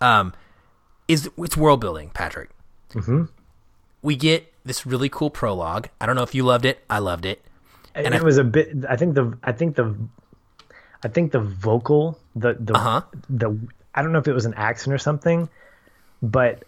[0.00, 0.34] Um,
[1.08, 2.50] is it's world building, Patrick.
[2.90, 3.24] Mm-hmm.
[4.02, 5.88] We get this really cool prologue.
[6.00, 6.84] I don't know if you loved it.
[6.88, 7.44] I loved it.
[7.96, 8.84] And, it I, was a bit.
[8.88, 9.36] I think the.
[9.42, 9.96] I think the.
[11.02, 12.18] I think the vocal.
[12.34, 13.02] The the uh-huh.
[13.30, 13.58] the.
[13.94, 15.48] I don't know if it was an accent or something,
[16.22, 16.64] but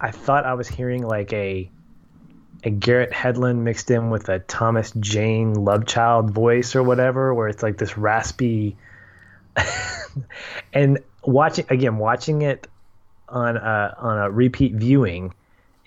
[0.00, 1.70] I thought I was hearing like a
[2.64, 7.62] a Garrett Hedlund mixed in with a Thomas Jane Lovechild voice or whatever, where it's
[7.62, 8.76] like this raspy
[10.72, 12.66] and watching again, watching it
[13.28, 15.34] on a on a repeat viewing,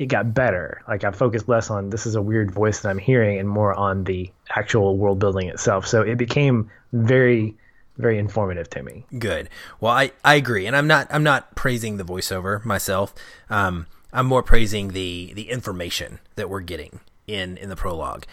[0.03, 0.83] it got better.
[0.87, 3.73] Like I focused less on this is a weird voice that I'm hearing and more
[3.73, 5.87] on the actual world building itself.
[5.87, 7.55] So it became very
[7.97, 9.05] very informative to me.
[9.17, 9.49] Good.
[9.79, 13.13] Well, I, I agree, and I'm not I'm not praising the voiceover myself.
[13.49, 18.25] Um, I'm more praising the the information that we're getting in in the prologue.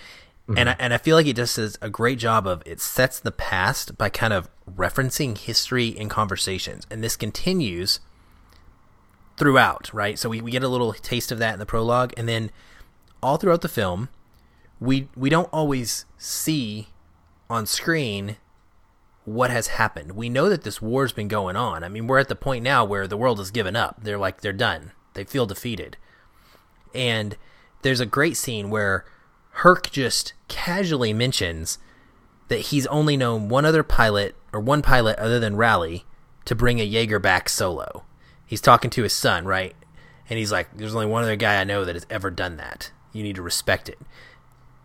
[0.48, 0.58] Mm-hmm.
[0.58, 3.20] And I, and I feel like it just does a great job of it sets
[3.20, 8.00] the past by kind of referencing history in conversations, and this continues
[9.40, 10.18] throughout, right?
[10.18, 12.50] So we, we get a little taste of that in the prologue, and then
[13.22, 14.10] all throughout the film,
[14.78, 16.88] we we don't always see
[17.48, 18.36] on screen
[19.24, 20.12] what has happened.
[20.12, 21.82] We know that this war's been going on.
[21.82, 23.96] I mean, we're at the point now where the world has given up.
[24.02, 24.92] They're like they're done.
[25.14, 25.96] They feel defeated.
[26.94, 27.36] And
[27.82, 29.06] there's a great scene where
[29.52, 31.78] Herc just casually mentions
[32.48, 36.04] that he's only known one other pilot or one pilot other than Raleigh
[36.44, 38.04] to bring a Jaeger back solo.
[38.50, 39.76] He's talking to his son, right?
[40.28, 42.90] And he's like, "There's only one other guy I know that has ever done that.
[43.12, 43.96] You need to respect it."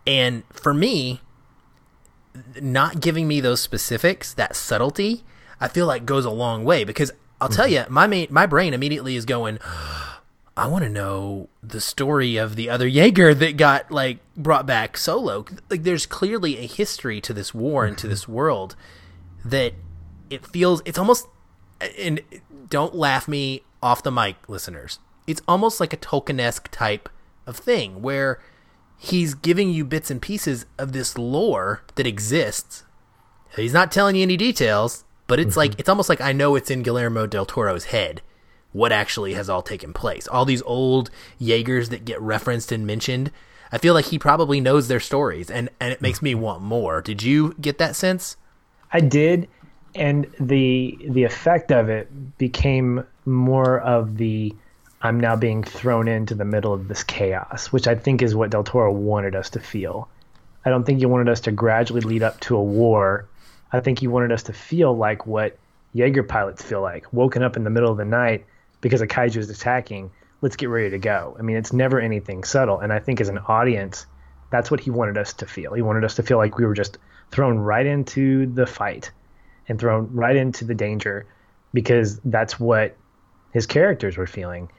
[0.06, 1.20] And for me,
[2.62, 5.24] not giving me those specifics, that subtlety,
[5.60, 7.10] I feel like goes a long way because
[7.40, 9.58] I'll tell you, my main, my brain immediately is going.
[10.56, 14.96] I want to know the story of the other Jaeger that got like brought back
[14.96, 15.44] solo.
[15.68, 18.10] Like, there's clearly a history to this war and to mm-hmm.
[18.10, 18.76] this world
[19.44, 19.74] that
[20.30, 20.82] it feels.
[20.84, 21.26] It's almost,
[21.98, 22.22] and
[22.68, 24.98] don't laugh me off the mic, listeners.
[25.26, 27.08] It's almost like a Tolkien-esque type
[27.46, 28.40] of thing where
[28.96, 32.84] he's giving you bits and pieces of this lore that exists.
[33.54, 35.80] He's not telling you any details, but it's like mm-hmm.
[35.80, 38.22] it's almost like I know it's in Guillermo del Toro's head
[38.72, 40.28] what actually has all taken place.
[40.28, 43.30] All these old Jaegers that get referenced and mentioned,
[43.72, 46.42] I feel like he probably knows their stories and and it makes me mm-hmm.
[46.42, 47.00] want more.
[47.00, 48.36] Did you get that sense?
[48.92, 49.48] I did
[49.96, 54.54] and the the effect of it became more of the
[55.02, 58.50] I'm now being thrown into the middle of this chaos, which I think is what
[58.50, 60.08] Del Toro wanted us to feel.
[60.64, 63.28] I don't think he wanted us to gradually lead up to a war.
[63.72, 65.58] I think he wanted us to feel like what
[65.92, 68.46] Jaeger pilots feel like, woken up in the middle of the night
[68.80, 70.10] because a kaiju is attacking.
[70.40, 71.36] Let's get ready to go.
[71.38, 72.80] I mean, it's never anything subtle.
[72.80, 74.06] And I think as an audience,
[74.50, 75.74] that's what he wanted us to feel.
[75.74, 76.98] He wanted us to feel like we were just
[77.30, 79.10] thrown right into the fight
[79.68, 81.26] and thrown right into the danger
[81.72, 82.96] because that's what
[83.52, 84.70] his characters were feeling.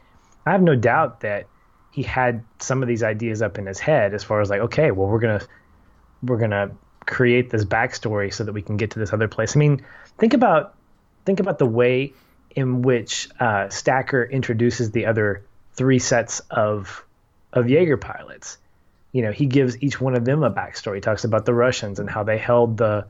[0.45, 1.47] I have no doubt that
[1.91, 4.91] he had some of these ideas up in his head as far as like, okay,
[4.91, 5.41] well, we're gonna
[6.23, 6.71] we're gonna
[7.05, 9.55] create this backstory so that we can get to this other place.
[9.55, 9.85] I mean,
[10.17, 10.75] think about
[11.25, 12.13] think about the way
[12.51, 17.03] in which uh, Stacker introduces the other three sets of
[17.53, 18.57] of Jaeger pilots.
[19.11, 20.95] You know, he gives each one of them a backstory.
[20.95, 23.07] He talks about the Russians and how they held the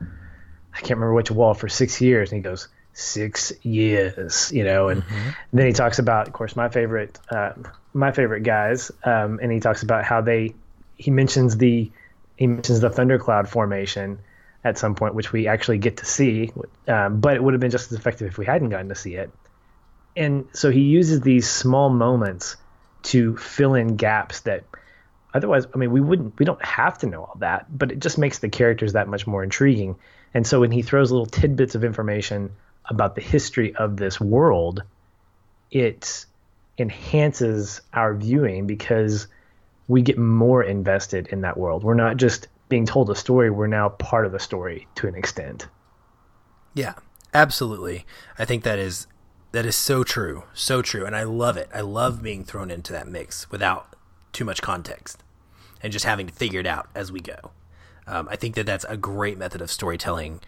[0.77, 4.89] I can't remember which wall for six years, and he goes six years, you know,
[4.89, 5.29] and mm-hmm.
[5.53, 7.53] then he talks about, of course, my favorite uh,
[7.93, 10.53] my favorite guys, um, and he talks about how they
[10.97, 11.91] he mentions the
[12.37, 14.19] he mentions the thundercloud formation
[14.63, 16.51] at some point, which we actually get to see,
[16.87, 19.15] um, but it would have been just as effective if we hadn't gotten to see
[19.15, 19.31] it.
[20.15, 22.57] And so he uses these small moments
[23.03, 24.63] to fill in gaps that
[25.33, 28.17] otherwise, I mean, we wouldn't, we don't have to know all that, but it just
[28.17, 29.95] makes the characters that much more intriguing.
[30.33, 32.51] And so when he throws little tidbits of information
[32.85, 34.83] about the history of this world,
[35.71, 36.25] it
[36.77, 39.27] enhances our viewing because
[39.87, 41.83] we get more invested in that world.
[41.83, 45.15] We're not just being told a story, we're now part of the story to an
[45.15, 45.67] extent.
[46.73, 46.95] Yeah,
[47.33, 48.05] absolutely.
[48.37, 49.07] I think that is
[49.53, 51.69] that is so true, so true, and I love it.
[51.73, 53.95] I love being thrown into that mix without
[54.33, 55.23] too much context
[55.81, 57.51] and just having to figure it out as we go.
[58.07, 60.39] Um, I think that that's a great method of storytelling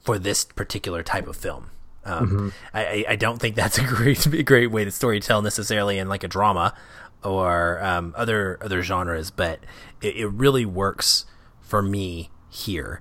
[0.00, 1.70] for this particular type of film.
[2.04, 2.48] Um, mm-hmm.
[2.74, 6.24] I, I don't think that's a great a great way to storytell necessarily in like
[6.24, 6.74] a drama
[7.22, 9.60] or um, other other genres, but
[10.02, 11.24] it, it really works
[11.60, 13.00] for me here.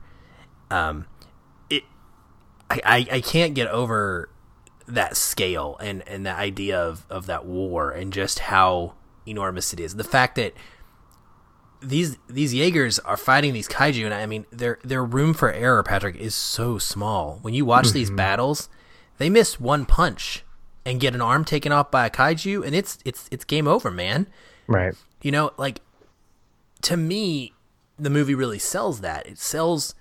[0.72, 1.06] Um,
[1.70, 1.84] it,
[2.70, 4.30] I, I, I can't get over
[4.88, 8.94] that scale and, and the idea of, of that war and just how
[9.28, 9.96] enormous it is.
[9.96, 10.54] The fact that
[11.84, 15.84] these these Jaegers are fighting these kaiju, and I mean their their room for error,
[15.84, 17.40] Patrick, is so small.
[17.42, 17.94] When you watch mm-hmm.
[17.94, 18.70] these battles,
[19.18, 20.44] they miss one punch
[20.86, 23.92] and get an arm taken off by a kaiju, and it's it's it's game over,
[23.92, 24.28] man.
[24.68, 24.96] Right.
[25.22, 25.82] You know, like
[26.84, 27.54] to me,
[27.98, 29.26] the movie really sells that.
[29.28, 29.96] It sells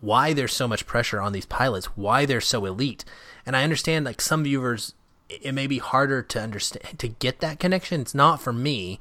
[0.00, 3.04] why there's so much pressure on these pilots, why they're so elite.
[3.44, 4.94] And I understand like some viewers
[5.28, 8.00] it may be harder to understand to get that connection.
[8.00, 9.00] It's not for me.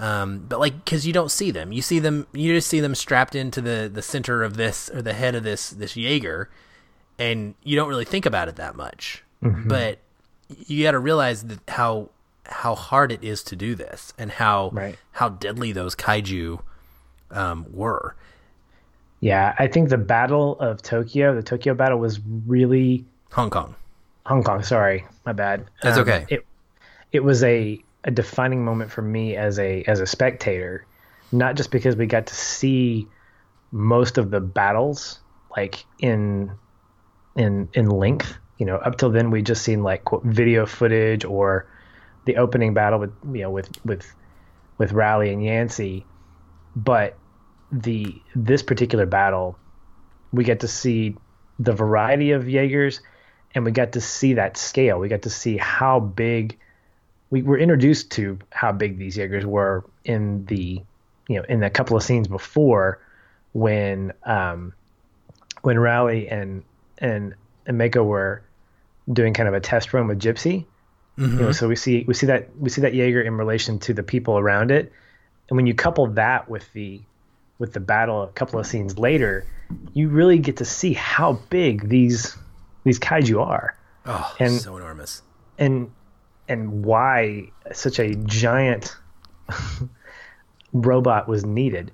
[0.00, 1.72] Um, but like cuz you don't see them.
[1.72, 5.02] You see them you just see them strapped into the the center of this or
[5.02, 6.48] the head of this this Jaeger
[7.18, 9.22] and you don't really think about it that much.
[9.44, 9.68] Mm-hmm.
[9.68, 9.98] But
[10.48, 12.08] you got to realize that how
[12.46, 14.98] how hard it is to do this and how right.
[15.12, 16.60] how deadly those kaiju
[17.30, 18.16] um, were.
[19.20, 23.74] Yeah, I think the Battle of Tokyo, the Tokyo battle, was really Hong Kong.
[24.24, 25.66] Hong Kong, sorry, my bad.
[25.82, 26.26] That's um, okay.
[26.28, 26.46] It
[27.12, 30.86] it was a a defining moment for me as a as a spectator,
[31.32, 33.06] not just because we got to see
[33.72, 35.20] most of the battles
[35.56, 36.50] like in
[37.36, 38.36] in in length.
[38.58, 41.66] You know, up till then we just seen like quote, video footage or
[42.26, 44.14] the opening battle with you know with with
[44.78, 46.06] with Raleigh and Yancy,
[46.74, 47.16] but
[47.72, 49.58] the this particular battle,
[50.32, 51.16] we get to see
[51.58, 53.00] the variety of Jaegers,
[53.54, 54.98] and we got to see that scale.
[54.98, 56.58] We got to see how big
[57.30, 60.82] we were introduced to how big these Jaegers were in the
[61.28, 63.00] you know in a couple of scenes before
[63.52, 64.72] when um,
[65.62, 66.62] when Raleigh and
[66.98, 67.34] and
[67.66, 68.42] and Mako were
[69.12, 70.66] doing kind of a test run with Gipsy.
[71.18, 71.38] Mm-hmm.
[71.38, 73.94] You know, so we see we see that we see that Jaeger in relation to
[73.94, 74.92] the people around it,
[75.48, 77.00] and when you couple that with the
[77.58, 79.46] with the battle a couple of scenes later,
[79.92, 82.36] you really get to see how big these
[82.84, 83.76] these kaiju are.
[84.06, 85.22] Oh, and, so enormous.
[85.58, 85.90] And
[86.50, 88.96] and why such a giant
[90.72, 91.92] robot was needed.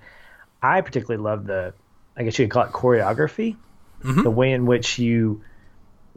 [0.62, 1.74] I particularly love the,
[2.16, 3.54] I guess you could call it choreography,
[4.02, 4.22] mm-hmm.
[4.22, 5.44] the way in which you,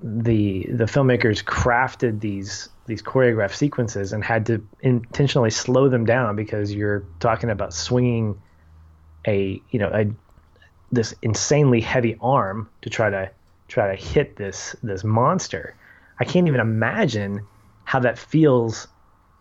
[0.01, 6.37] the the filmmakers crafted these these choreographed sequences and had to intentionally slow them down
[6.37, 8.41] because you're talking about swinging
[9.27, 10.09] a you know a
[10.89, 13.29] this insanely heavy arm to try to
[13.67, 15.75] try to hit this this monster.
[16.17, 17.45] I can't even imagine
[17.89, 18.87] how that feels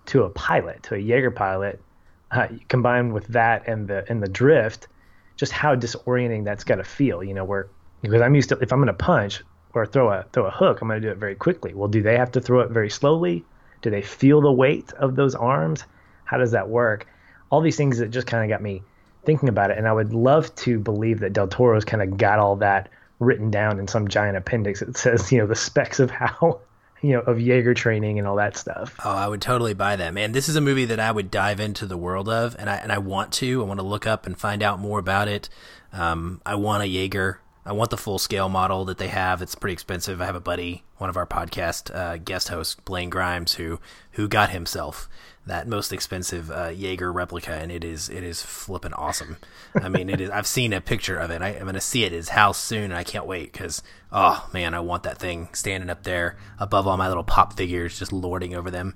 [0.06, 1.82] to a pilot, to a Jaeger pilot,
[2.30, 4.88] uh, combined with that and the and the drift,
[5.36, 7.22] just how disorienting that's got to feel.
[7.22, 7.68] You know, where
[8.00, 9.42] because I'm used to if I'm going to punch
[9.74, 11.74] or throw a throw a hook, I'm going to do it very quickly.
[11.74, 13.44] Well, do they have to throw it very slowly?
[13.82, 15.84] Do they feel the weight of those arms?
[16.24, 17.06] How does that work?
[17.50, 18.82] All these things that just kind of got me
[19.26, 22.38] thinking about it, and I would love to believe that Del Toro's kind of got
[22.38, 22.88] all that
[23.18, 26.60] written down in some giant appendix that says, you know, the specs of how
[27.02, 28.96] you know, of Jaeger training and all that stuff.
[29.04, 30.32] Oh, I would totally buy that, man.
[30.32, 32.92] This is a movie that I would dive into the world of, and I and
[32.92, 33.62] I want to.
[33.62, 35.48] I want to look up and find out more about it.
[35.92, 37.40] Um, I want a Jaeger.
[37.68, 39.42] I want the full scale model that they have.
[39.42, 40.22] It's pretty expensive.
[40.22, 43.78] I have a buddy, one of our podcast uh, guest hosts, Blaine Grimes, who
[44.12, 45.06] who got himself
[45.44, 49.36] that most expensive uh, Jaeger replica, and it is it is flipping awesome.
[49.74, 50.30] I mean, it is.
[50.30, 51.42] I've seen a picture of it.
[51.42, 53.82] I, am going to see it at his house soon, and I can't wait because
[54.10, 57.98] oh man, I want that thing standing up there above all my little pop figures,
[57.98, 58.94] just lording over them.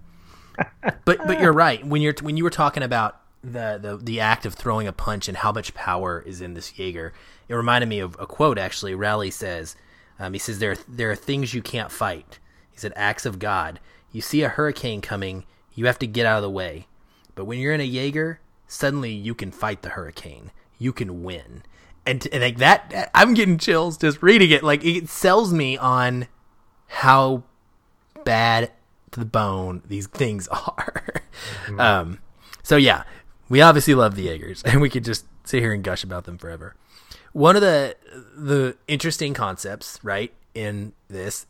[1.05, 4.47] but but you're right when you're when you were talking about the, the the act
[4.47, 7.13] of throwing a punch and how much power is in this Jaeger.
[7.49, 8.95] It reminded me of a quote actually.
[8.95, 9.77] Raleigh says,
[10.19, 12.39] um, he says there there are things you can't fight.
[12.71, 13.81] He said acts of God.
[14.13, 16.87] You see a hurricane coming, you have to get out of the way.
[17.35, 20.51] But when you're in a Jaeger, suddenly you can fight the hurricane.
[20.79, 21.63] You can win.
[22.05, 24.63] And, and like that, I'm getting chills just reading it.
[24.63, 26.27] Like it sells me on
[26.89, 27.45] how
[28.25, 28.71] bad
[29.13, 31.23] to the bone these things are.
[31.67, 31.81] Mm-hmm.
[31.81, 32.19] Um,
[32.63, 33.05] so yeah,
[33.53, 36.39] we obviously love the Jaegers, and we could just sit here and gush about them
[36.39, 36.75] forever.
[37.33, 37.97] One of the
[38.35, 41.47] the interesting concepts, right, in this,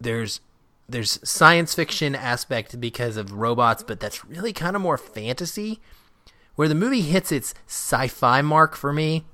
[0.00, 0.40] there's
[0.88, 5.80] there's science fiction aspect because of robots, but that's really kind of more fantasy.
[6.54, 9.26] Where the movie hits its sci-fi mark for me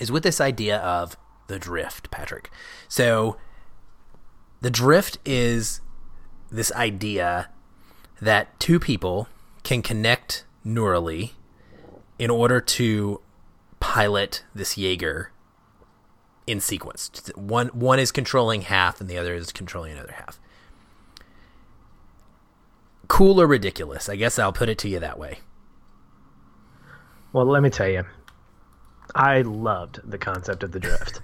[0.00, 1.16] is with this idea of
[1.46, 2.50] the drift, Patrick.
[2.88, 3.36] So
[4.60, 5.80] the drift is
[6.50, 7.50] this idea
[8.20, 9.28] that two people
[9.62, 11.32] can connect neurally
[12.18, 13.20] in order to
[13.80, 15.30] pilot this Jaeger
[16.46, 17.10] in sequence.
[17.34, 20.40] One one is controlling half and the other is controlling another half
[23.10, 24.08] cool or ridiculous?
[24.08, 25.40] I guess I'll put it to you that way.
[27.32, 28.04] Well, let me tell you,
[29.14, 31.20] I loved the concept of the drift.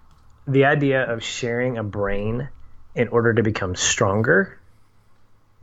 [0.46, 2.50] the idea of sharing a brain
[2.94, 4.59] in order to become stronger,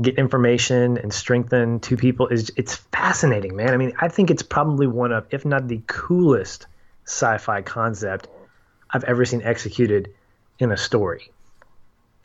[0.01, 3.73] get information and strengthen two people is it's fascinating, man.
[3.73, 6.67] I mean, I think it's probably one of, if not the coolest
[7.05, 8.27] sci-fi concept
[8.89, 10.13] I've ever seen executed
[10.59, 11.31] in a story.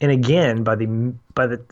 [0.00, 1.64] And again, by the by the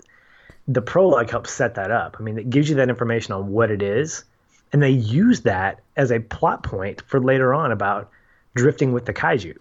[0.69, 2.17] the prologue helps set that up.
[2.19, 4.25] I mean, it gives you that information on what it is,
[4.73, 8.11] and they use that as a plot point for later on about
[8.55, 9.57] drifting with the kaiju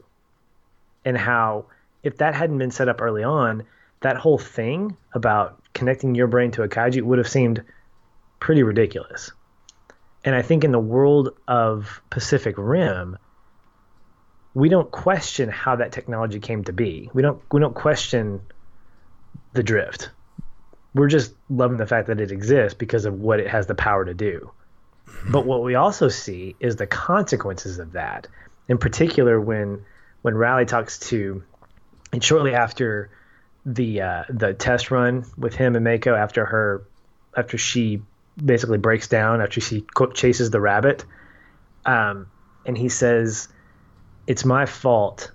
[1.06, 1.66] and how
[2.04, 3.64] if that hadn't been set up early on,
[4.02, 7.64] that whole thing about connecting your brain to a kaiju would have seemed
[8.40, 9.32] pretty ridiculous.
[10.24, 13.18] And I think in the world of Pacific Rim,
[14.54, 17.10] we don't question how that technology came to be.
[17.14, 18.42] We don't we don't question
[19.54, 20.10] the drift
[20.94, 24.06] we're just loving the fact that it exists because of what it has the power
[24.06, 24.52] to do.
[25.30, 28.28] But what we also see is the consequences of that.
[28.68, 29.86] In particular, when
[30.22, 31.44] when Raleigh talks to,
[32.12, 33.10] and shortly after
[33.66, 36.84] the uh, the test run with him and Mako, after her,
[37.36, 38.02] after she
[38.44, 41.06] basically breaks down, after she chases the rabbit,
[41.86, 42.28] um,
[42.66, 43.48] and he says,
[44.28, 45.32] "It's my fault,"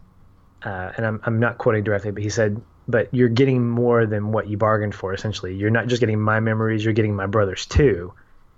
[0.62, 4.32] uh, and I'm I'm not quoting directly, but he said, but you're getting more than
[4.32, 5.54] what you bargained for essentially.
[5.54, 8.12] You're not just getting my memories you're getting my brother's too.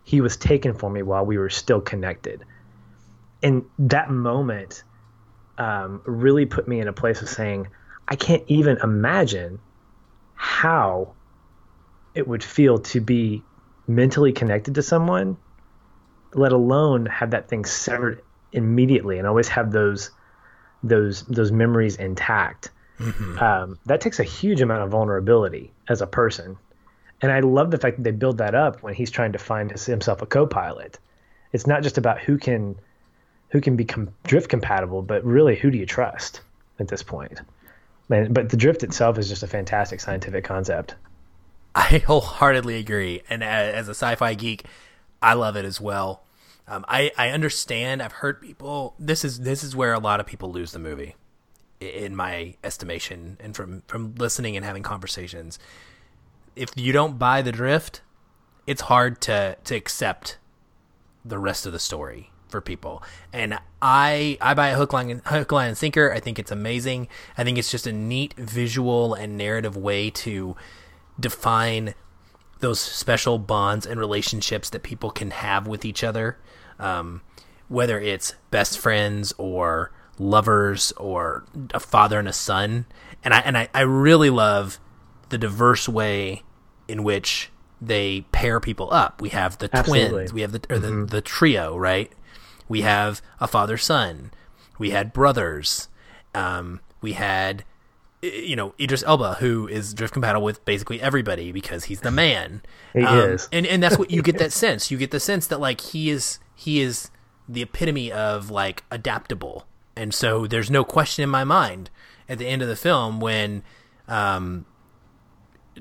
[0.04, 2.44] He was taken from me while we were still connected.
[3.42, 4.82] And that moment
[5.58, 7.68] um, really put me in a place of saying
[8.08, 9.58] i can't even imagine
[10.34, 11.12] how
[12.14, 13.42] it would feel to be
[13.86, 15.36] mentally connected to someone
[16.34, 20.10] let alone have that thing severed immediately and always have those
[20.82, 23.38] those those memories intact Mm-hmm.
[23.38, 26.56] Um, that takes a huge amount of vulnerability as a person.
[27.20, 29.70] And I love the fact that they build that up when he's trying to find
[29.70, 30.98] his, himself a co-pilot.
[31.52, 32.76] It's not just about who can
[33.50, 36.40] who can become drift compatible, but really who do you trust
[36.80, 37.40] at this point?
[38.08, 40.94] Man, but the drift itself is just a fantastic scientific concept.
[41.74, 44.64] I wholeheartedly agree, and as a sci-fi geek,
[45.20, 46.22] I love it as well.
[46.68, 48.02] Um, I I understand.
[48.02, 48.94] I've heard people.
[48.98, 51.16] This is this is where a lot of people lose the movie,
[51.80, 55.58] in my estimation, and from from listening and having conversations.
[56.54, 58.02] If you don't buy the drift,
[58.66, 60.38] it's hard to to accept
[61.24, 63.02] the rest of the story for people.
[63.32, 66.12] And I I buy a hook line and, hook line and sinker.
[66.12, 67.08] I think it's amazing.
[67.36, 70.56] I think it's just a neat visual and narrative way to
[71.18, 71.94] define
[72.60, 76.38] those special bonds and relationships that people can have with each other.
[76.78, 77.22] Um,
[77.68, 81.44] whether it's best friends or lovers or
[81.74, 82.86] a father and a son.
[83.24, 84.78] And I and I, I really love
[85.28, 86.42] the diverse way
[86.88, 89.20] in which they pair people up.
[89.20, 90.10] We have the Absolutely.
[90.10, 91.06] twins, we have the or the, mm-hmm.
[91.06, 92.10] the trio, right?
[92.68, 94.30] We have a father son.
[94.78, 95.88] We had brothers.
[96.34, 97.64] Um, we had,
[98.22, 102.62] you know, Idris Elba, who is drift compatible with basically everybody because he's the man.
[102.92, 104.90] he um, is, and and that's what you get that sense.
[104.90, 107.10] You get the sense that like he is he is
[107.48, 111.90] the epitome of like adaptable, and so there's no question in my mind
[112.28, 113.62] at the end of the film when
[114.08, 114.66] um,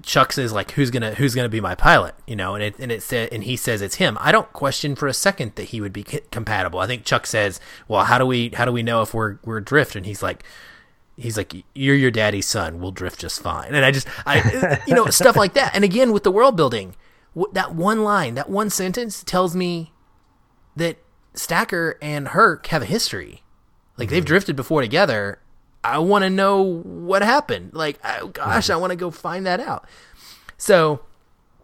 [0.03, 2.91] Chuck says like who's gonna who's gonna be my pilot, you know, and it and
[2.91, 4.17] it said and he says it's him.
[4.19, 6.79] I don't question for a second that he would be compatible.
[6.79, 9.61] I think Chuck says, well, how do we how do we know if we're we're
[9.61, 9.95] drift?
[9.95, 10.43] And he's like,
[11.17, 12.79] he's like, you're your daddy's son.
[12.79, 13.73] We'll drift just fine.
[13.73, 15.73] And I just I you know stuff like that.
[15.73, 16.95] And again with the world building,
[17.53, 19.93] that one line, that one sentence tells me
[20.75, 20.97] that
[21.33, 23.43] Stacker and Herc have a history.
[23.97, 24.15] Like mm-hmm.
[24.15, 25.39] they've drifted before together,
[25.85, 27.73] I want to know what happened.
[27.73, 29.85] Like, oh gosh, I want to go find that out.
[30.57, 31.01] So,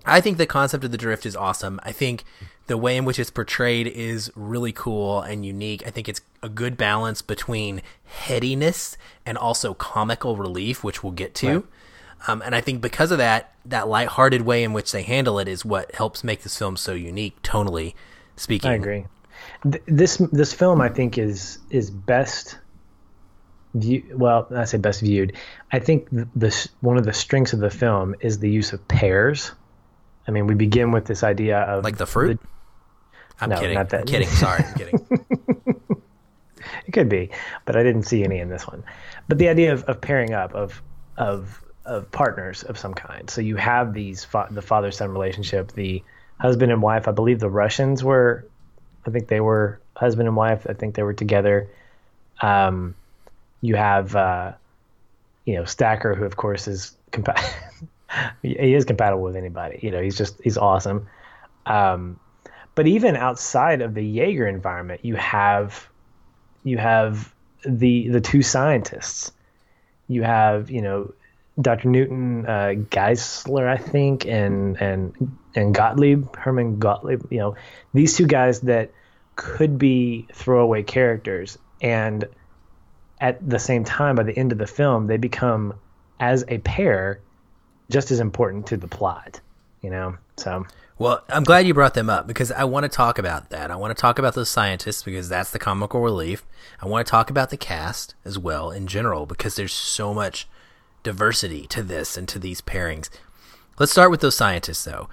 [0.05, 1.79] I think the concept of the drift is awesome.
[1.83, 2.23] I think
[2.67, 5.85] the way in which it's portrayed is really cool and unique.
[5.85, 11.35] I think it's a good balance between headiness and also comical relief, which we'll get
[11.35, 11.53] to.
[11.53, 11.63] Right.
[12.27, 15.47] Um, and I think because of that, that lighthearted way in which they handle it
[15.47, 17.93] is what helps make this film so unique, tonally
[18.35, 18.69] speaking.
[18.69, 19.05] I agree.
[19.63, 22.57] this this film, I think, is is best
[23.73, 25.33] view well i say best viewed.
[25.71, 29.51] I think this one of the strengths of the film is the use of pairs
[30.27, 32.39] i mean we begin with this idea of like the fruit?
[32.41, 32.47] the,
[33.39, 33.75] i'm no, kidding.
[33.75, 34.01] not that.
[34.01, 34.27] I'm kidding.
[34.27, 35.07] Sorry i'm kidding.
[36.85, 37.29] It could be
[37.65, 38.83] but i didn't see any in this one.
[39.27, 40.81] But the idea of, of pairing up of
[41.17, 43.29] of of partners of some kind.
[43.29, 46.03] So you have these fa- the father son relationship the
[46.39, 47.07] husband and wife.
[47.07, 48.47] I believe the russians were
[49.05, 51.69] i think they were husband and wife i think they were together.
[52.41, 52.95] Um,
[53.61, 54.53] you have uh,
[55.45, 57.39] you know Stacker, who of course is compa-
[58.41, 59.79] he is compatible with anybody.
[59.81, 61.07] You know, he's just he's awesome.
[61.65, 62.19] Um,
[62.75, 65.87] but even outside of the Jaeger environment, you have
[66.63, 67.33] you have
[67.65, 69.31] the the two scientists.
[70.07, 71.13] You have you know
[71.59, 71.89] Dr.
[71.89, 77.23] Newton uh, Geiszler, I think, and and and Gottlieb Hermann Gottlieb.
[77.29, 77.55] You know,
[77.93, 78.91] these two guys that
[79.35, 82.25] could be throwaway characters and
[83.21, 85.75] at the same time, by the end of the film, they become
[86.19, 87.21] as a pair
[87.89, 89.39] just as important to the plot.
[89.81, 90.65] You know, so.
[90.97, 93.71] Well, I'm glad you brought them up because I want to talk about that.
[93.71, 96.45] I want to talk about those scientists because that's the comical relief.
[96.79, 100.47] I want to talk about the cast as well in general because there's so much
[101.01, 103.09] diversity to this and to these pairings.
[103.79, 105.09] Let's start with those scientists though.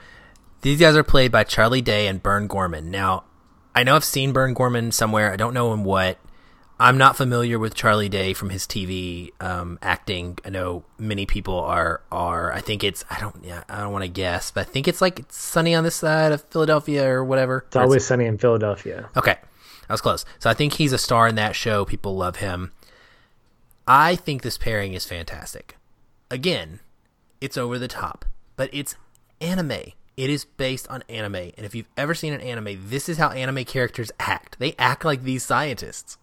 [0.61, 2.91] These guys are played by Charlie Day and Burn Gorman.
[2.91, 3.25] Now,
[3.75, 5.33] I know I've seen Burn Gorman somewhere.
[5.33, 6.19] I don't know in what.
[6.81, 10.39] I'm not familiar with Charlie Day from his TV um, acting.
[10.45, 12.53] I know many people are are.
[12.53, 15.01] I think it's I don't yeah I don't want to guess, but I think it's
[15.01, 17.64] like it's sunny on this side of Philadelphia or whatever.
[17.66, 19.09] It's always it's, sunny in Philadelphia.
[19.16, 19.37] Okay,
[19.89, 20.24] I was close.
[20.39, 21.85] So I think he's a star in that show.
[21.85, 22.72] People love him.
[23.89, 25.76] I think this pairing is fantastic.
[26.31, 26.79] Again,
[27.41, 28.24] it's over the top,
[28.55, 28.95] but it's
[29.41, 29.95] anime.
[30.16, 33.31] It is based on anime, and if you've ever seen an anime, this is how
[33.31, 34.59] anime characters act.
[34.59, 36.18] They act like these scientists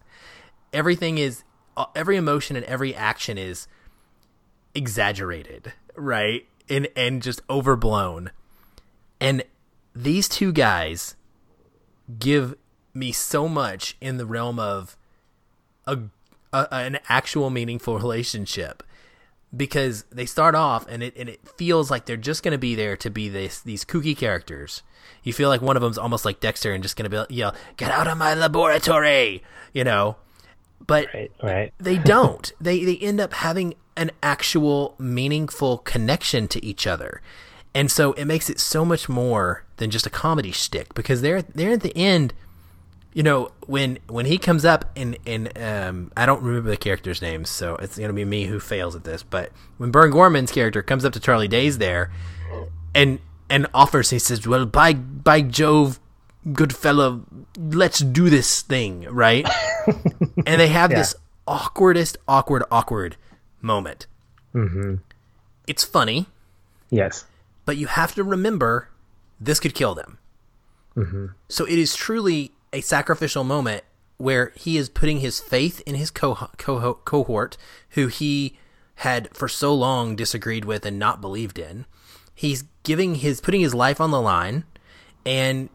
[0.76, 1.42] everything is
[1.76, 3.66] uh, every emotion and every action is
[4.74, 6.46] exaggerated, right?
[6.68, 8.30] And and just overblown.
[9.20, 9.42] And
[9.94, 11.16] these two guys
[12.18, 12.54] give
[12.92, 14.96] me so much in the realm of
[15.86, 15.98] a,
[16.52, 18.82] a an actual meaningful relationship
[19.56, 22.74] because they start off and it and it feels like they're just going to be
[22.74, 24.82] there to be this these kooky characters.
[25.22, 27.54] You feel like one of them's almost like Dexter and just going to be yell,
[27.76, 30.16] "Get out of my laboratory!" You know,
[30.84, 31.72] but right, right.
[31.78, 32.52] they don't.
[32.60, 37.22] they they end up having an actual meaningful connection to each other.
[37.74, 41.42] And so it makes it so much more than just a comedy shtick because they're
[41.42, 42.32] they're at the end
[43.12, 47.22] You know, when when he comes up and and um, I don't remember the characters'
[47.22, 49.22] names, so it's gonna be me who fails at this.
[49.22, 52.10] But when Burn Gorman's character comes up to Charlie Day's there,
[52.94, 53.18] and
[53.48, 55.98] and offers, he says, "Well, by by Jove,
[56.52, 57.24] good fellow,
[57.58, 59.46] let's do this thing, right?"
[60.46, 60.98] and they have Yeah.
[60.98, 61.14] this
[61.46, 63.16] awkwardest, awkward, awkward
[63.60, 64.06] moment.
[64.54, 64.96] Mm-hmm.
[65.66, 66.26] It's funny,
[66.90, 67.24] Yes.
[67.64, 68.88] but you have to remember
[69.40, 70.18] this could kill them.
[70.96, 71.26] Mm-hmm.
[71.48, 73.84] So it is truly a sacrificial moment
[74.18, 77.56] where he is putting his faith in his co- co- cohort,
[77.90, 78.56] who he
[79.00, 81.84] had for so long disagreed with and not believed in.
[82.34, 84.64] He's giving his putting his life on the line,
[85.26, 85.68] and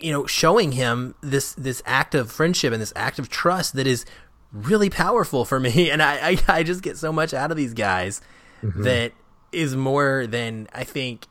[0.00, 3.86] you know showing him this this act of friendship and this act of trust that
[3.86, 4.04] is
[4.52, 5.90] really powerful for me.
[5.92, 8.20] And I I, I just get so much out of these guys
[8.62, 9.12] that
[9.50, 11.26] is more than I think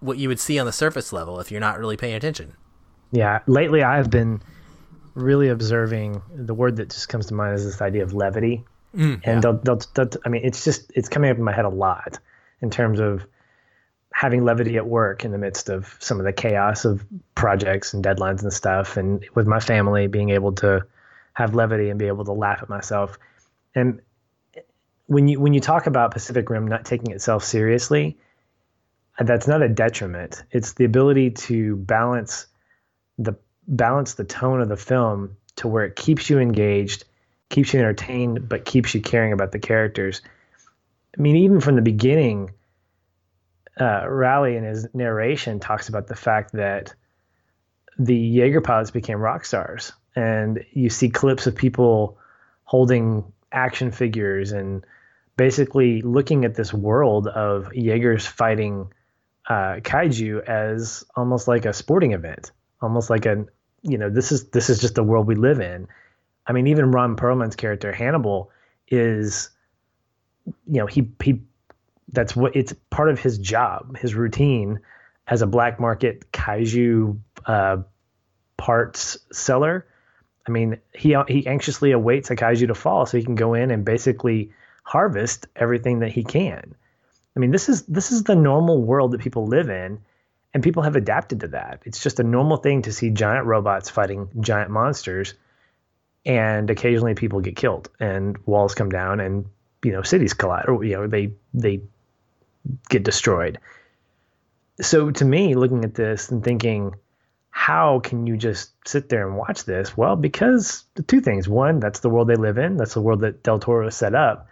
[0.00, 2.54] what you would see on the surface level if you're not really paying attention.
[3.10, 3.40] Yeah.
[3.46, 4.40] Lately, I've been
[5.14, 8.64] really observing the word that just comes to mind is this idea of levity.
[8.94, 11.64] Mm, and they'll, they'll, they'll, I mean, it's just it's coming up in my head
[11.64, 12.18] a lot
[12.60, 13.26] in terms of
[14.18, 17.06] having levity at work in the midst of some of the chaos of
[17.36, 20.84] projects and deadlines and stuff, and with my family being able to
[21.34, 23.16] have levity and be able to laugh at myself.
[23.76, 24.00] And
[25.06, 28.18] when you when you talk about Pacific Rim not taking itself seriously,
[29.20, 30.42] that's not a detriment.
[30.50, 32.48] It's the ability to balance
[33.18, 33.36] the
[33.68, 37.04] balance the tone of the film to where it keeps you engaged,
[37.50, 40.22] keeps you entertained, but keeps you caring about the characters.
[41.16, 42.50] I mean, even from the beginning,
[43.80, 46.94] uh, in his narration talks about the fact that
[47.98, 52.18] the Jaeger pilots became rock stars, and you see clips of people
[52.64, 54.84] holding action figures and
[55.36, 58.92] basically looking at this world of Jaegers fighting
[59.48, 62.52] uh, kaiju as almost like a sporting event,
[62.82, 63.46] almost like a
[63.82, 65.88] you know this is this is just the world we live in.
[66.46, 68.50] I mean, even Ron Perlman's character Hannibal
[68.88, 69.50] is,
[70.46, 71.42] you know, he he
[72.12, 74.80] that's what it's part of his job, his routine
[75.26, 77.78] as a black market kaiju uh,
[78.56, 79.86] parts seller.
[80.46, 83.70] I mean, he he anxiously awaits a kaiju to fall so he can go in
[83.70, 84.52] and basically
[84.82, 86.74] harvest everything that he can.
[87.36, 90.00] I mean, this is this is the normal world that people live in,
[90.54, 91.82] and people have adapted to that.
[91.84, 95.34] It's just a normal thing to see giant robots fighting giant monsters,
[96.24, 99.46] and occasionally people get killed and walls come down and
[99.84, 101.82] you know cities collide or you know they they
[102.88, 103.58] get destroyed.
[104.80, 106.94] So to me, looking at this and thinking,
[107.50, 109.96] how can you just sit there and watch this?
[109.96, 111.48] Well, because two things.
[111.48, 112.76] One, that's the world they live in.
[112.76, 114.48] That's the world that Del Toro set up.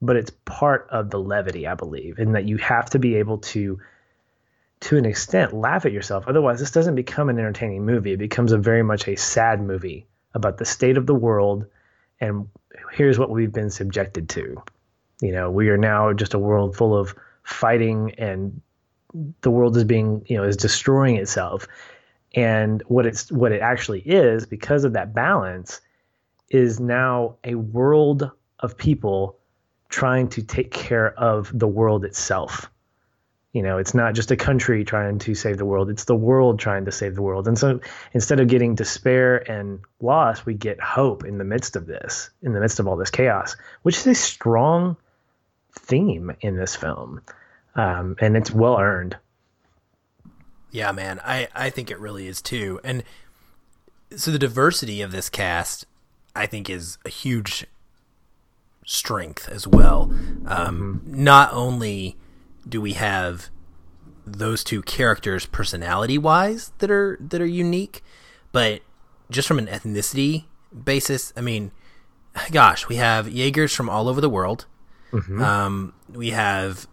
[0.00, 3.38] But it's part of the levity, I believe, in that you have to be able
[3.38, 3.80] to,
[4.80, 6.24] to an extent, laugh at yourself.
[6.26, 8.12] Otherwise, this doesn't become an entertaining movie.
[8.12, 11.66] It becomes a very much a sad movie about the state of the world
[12.20, 12.48] and
[12.92, 14.62] here's what we've been subjected to.
[15.20, 17.14] You know, we are now just a world full of
[17.48, 18.60] fighting and
[19.40, 21.66] the world is being, you know, is destroying itself.
[22.34, 25.80] And what it's what it actually is because of that balance
[26.50, 28.30] is now a world
[28.60, 29.38] of people
[29.88, 32.70] trying to take care of the world itself.
[33.54, 36.58] You know, it's not just a country trying to save the world, it's the world
[36.58, 37.48] trying to save the world.
[37.48, 37.80] And so
[38.12, 42.52] instead of getting despair and loss, we get hope in the midst of this, in
[42.52, 44.98] the midst of all this chaos, which is a strong
[45.72, 47.22] theme in this film.
[47.78, 49.16] Um, and it's well earned.
[50.70, 52.80] Yeah, man, I I think it really is too.
[52.82, 53.04] And
[54.14, 55.86] so the diversity of this cast,
[56.34, 57.66] I think, is a huge
[58.84, 60.12] strength as well.
[60.46, 62.16] Um, Not only
[62.68, 63.48] do we have
[64.26, 68.02] those two characters personality wise that are that are unique,
[68.50, 68.82] but
[69.30, 70.44] just from an ethnicity
[70.84, 71.70] basis, I mean,
[72.50, 74.66] gosh, we have Jaegers from all over the world.
[75.42, 76.86] Um, we have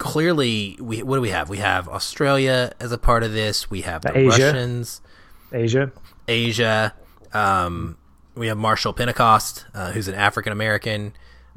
[0.00, 1.48] clearly we what do we have?
[1.48, 3.70] We have Australia as a part of this.
[3.70, 4.46] We have the Asia.
[4.46, 5.00] Russians,
[5.52, 5.92] Asia.
[6.26, 6.94] Asia.
[7.32, 7.98] Um,
[8.34, 11.12] we have Marshall Pentecost, uh, who's an African American.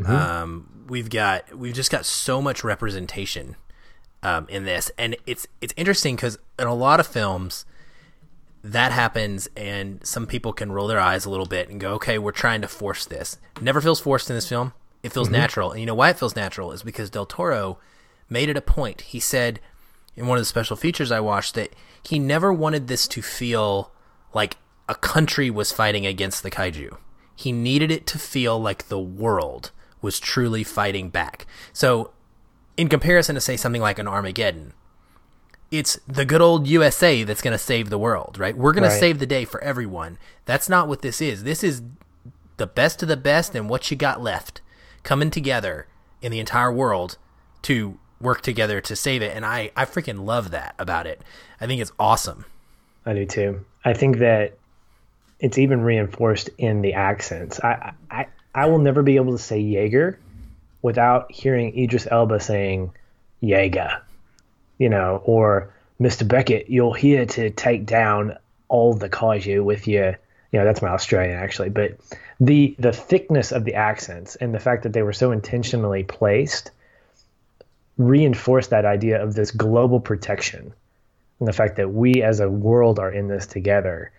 [0.06, 3.56] Um, we've got we've just got so much representation
[4.22, 7.66] um, in this, and it's it's interesting because in a lot of films
[8.62, 12.20] that happens, and some people can roll their eyes a little bit and go, "Okay,
[12.20, 14.74] we're trying to force this." It never feels forced in this film.
[15.02, 17.80] It feels natural, and you know why it feels natural is because Del Toro
[18.30, 19.02] made it a point.
[19.02, 19.60] He said
[20.16, 23.92] in one of the special features I watched that he never wanted this to feel
[24.34, 24.58] like
[24.90, 26.98] a country was fighting against the kaiju.
[27.36, 29.72] He needed it to feel like the world
[30.02, 31.46] was truly fighting back.
[31.72, 32.12] So,
[32.76, 34.74] in comparison to say something like an Armageddon,
[35.72, 38.56] it's the good old USA that's going to save the world, right?
[38.58, 38.94] We're going Right.
[38.94, 40.18] to save the day for everyone.
[40.46, 41.44] That's not what this is.
[41.44, 41.82] This is
[42.58, 44.62] the best of the best and what you got left
[45.02, 45.88] coming together
[46.22, 47.18] in the entire world
[47.64, 49.36] to work together to save it.
[49.36, 51.22] And I, I freaking love that about it.
[51.62, 52.46] I think it's awesome.
[53.06, 53.66] I do too.
[53.84, 54.58] I think that
[55.40, 57.60] it's even reinforced in the accents.
[57.60, 60.20] I, I I will never be able to say Jaeger
[60.82, 62.92] without hearing Idris Elba saying
[63.42, 64.02] Jaeger,
[64.78, 66.28] you know, or Mr.
[66.28, 70.18] Becket, you're here to take down all the kaiju with your,
[70.52, 71.98] you know, that's my Australian actually, but
[72.40, 76.72] the the thickness of the accents and the fact that they were so intentionally placed
[77.98, 80.74] reinforced that idea of this global protection
[81.40, 84.12] and the fact that we as a world are in this together.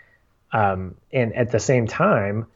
[0.52, 2.46] Um, and at the same time,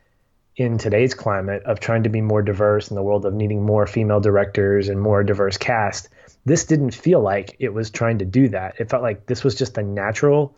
[0.57, 3.87] in today's climate of trying to be more diverse in the world of needing more
[3.87, 6.09] female directors and more diverse cast,
[6.45, 8.75] this didn't feel like it was trying to do that.
[8.79, 10.55] It felt like this was just the natural,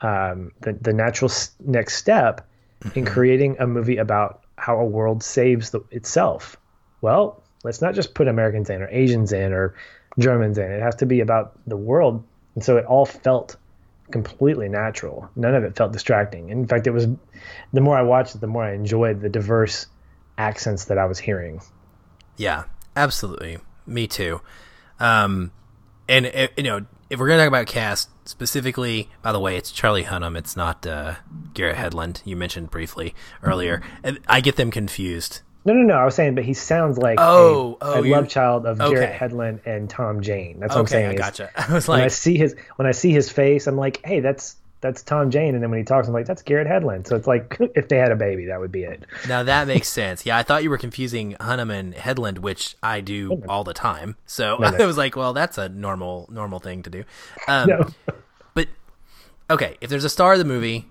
[0.00, 2.48] um, the, the natural next step
[2.94, 6.56] in creating a movie about how a world saves the, itself.
[7.02, 9.74] Well, let's not just put Americans in or Asians in or
[10.18, 10.70] Germans in.
[10.70, 12.24] It has to be about the world.
[12.54, 13.56] And so it all felt
[14.10, 15.30] completely natural.
[15.36, 16.50] None of it felt distracting.
[16.50, 17.06] In fact, it was
[17.72, 19.86] the more I watched it, the more I enjoyed the diverse
[20.36, 21.60] accents that I was hearing.
[22.36, 22.64] Yeah,
[22.96, 23.58] absolutely.
[23.86, 24.40] Me too.
[24.98, 25.52] Um,
[26.08, 29.70] and uh, you know, if we're gonna talk about cast specifically, by the way, it's
[29.70, 30.36] Charlie Hunnam.
[30.36, 31.16] It's not uh,
[31.54, 32.22] Garrett Hedlund.
[32.24, 33.82] You mentioned briefly earlier,
[34.26, 35.42] I get them confused.
[35.64, 35.94] No, no, no.
[35.94, 38.94] I was saying, but he sounds like Oh, a, oh, a love child of okay.
[38.94, 40.58] Garrett Hedlund and Tom Jane.
[40.60, 41.10] That's what I'm Okay, saying.
[41.10, 41.50] I gotcha.
[41.56, 44.20] I was like, When I see his when I see his face, I'm like, hey,
[44.20, 45.52] that's that's Tom Jane.
[45.54, 47.06] And then when he talks, I'm like, that's Garrett Hedlund.
[47.06, 49.04] So it's like if they had a baby, that would be it.
[49.28, 50.24] now that makes sense.
[50.24, 54.16] Yeah, I thought you were confusing Hunnam and Hedlund, which I do all the time.
[54.24, 54.68] So no.
[54.68, 57.04] I was like, well, that's a normal normal thing to do.
[57.46, 57.86] Um, No.
[58.54, 58.68] But
[59.50, 60.86] okay, if there's a star of the movie,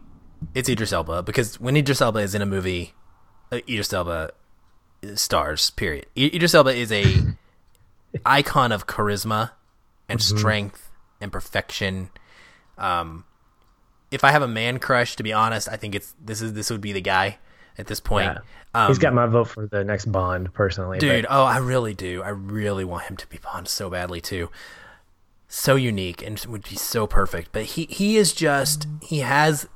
[0.54, 2.94] it's Idris Elba because when Idris Elba is in a movie,
[3.52, 4.30] uh, Idris Elba
[5.16, 5.70] stars.
[5.72, 6.06] Period.
[6.18, 7.04] Idris Elba is a
[8.26, 9.52] icon of charisma
[10.08, 10.90] and strength
[11.22, 12.10] and perfection.
[12.78, 13.26] Um,
[14.12, 16.70] if I have a man crush, to be honest, I think it's this is this
[16.70, 17.38] would be the guy
[17.78, 18.32] at this point.
[18.34, 18.40] Yeah.
[18.74, 21.00] Um, He's got my vote for the next Bond, personally.
[21.00, 24.22] dude but oh i really do i really want him to be bond so badly
[24.22, 24.52] too
[25.48, 29.68] so unique and would be so perfect but he he is just he has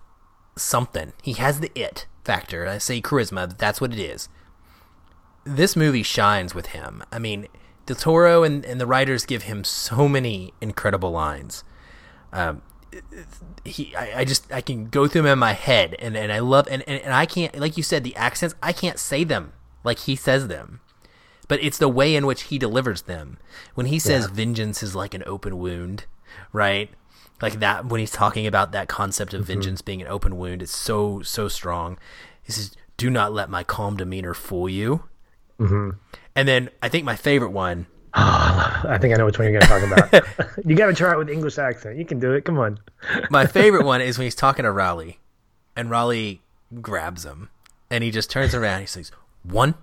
[0.56, 4.30] something he has the it factor i say charisma that's what it is
[5.46, 7.04] this movie shines with him.
[7.12, 7.48] I mean
[7.86, 11.64] del toro and, and the writers give him so many incredible lines.
[12.32, 12.62] Um,
[13.66, 16.40] he I, I just I can go through them in my head and, and I
[16.40, 19.54] love and, and, and I can't like you said the accents I can't say them
[19.84, 20.80] like he says them.
[21.48, 23.38] But it's the way in which he delivers them.
[23.76, 26.06] When he says vengeance is like an open wound
[26.52, 26.90] right?
[27.42, 30.76] Like that when he's talking about that concept of vengeance being an open wound it's
[30.76, 31.98] so so strong.
[32.42, 35.04] He says do not let my calm demeanor fool you
[35.64, 35.90] Mm-hmm.
[36.36, 39.82] and then I think my favorite one I think I know which one you're going
[39.82, 40.58] to talk about.
[40.66, 41.98] you got to try it with English accent.
[41.98, 42.46] You can do it.
[42.46, 42.80] Come on.
[43.32, 45.20] My favorite one is when he's talking to Raleigh,
[45.76, 46.44] and Raleigh
[46.80, 47.50] grabs him,
[47.90, 48.82] and he just turns around.
[48.82, 49.12] He says,
[49.42, 49.74] "One,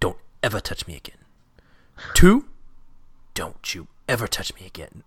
[0.00, 1.18] don't ever touch me again.
[2.14, 2.46] Two,
[3.34, 5.04] don't you ever touch me again."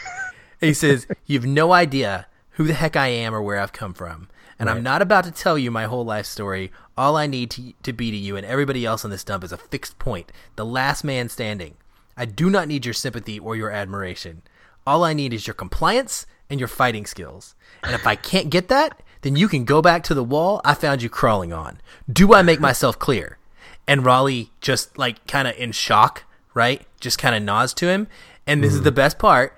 [0.62, 4.28] he says, "You've no idea who the heck I am or where I've come from,
[4.58, 6.72] and I'm not about to tell you my whole life story.
[6.96, 9.52] All I need to, to be to you and everybody else on this dump is
[9.52, 11.76] a fixed point, the last man standing.
[12.16, 14.42] I do not need your sympathy or your admiration.
[14.86, 17.54] All I need is your compliance and your fighting skills.
[17.84, 20.74] And if I can't get that, then you can go back to the wall I
[20.74, 21.80] found you crawling on.
[22.10, 23.38] Do I make myself clear?"
[23.86, 26.86] And Raleigh just like kind of in shock, right?
[27.00, 28.08] Just kind of nods to him.
[28.46, 28.84] And this is mm-hmm.
[28.84, 29.54] the best part.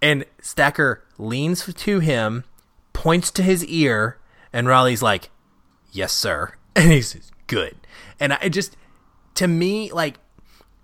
[0.00, 2.44] And Stacker leans to him,
[2.92, 4.18] points to his ear,
[4.52, 5.30] and Raleigh's like,
[5.90, 7.76] "Yes, sir." And he says, "Good."
[8.18, 8.78] And I just,
[9.34, 10.18] to me, like,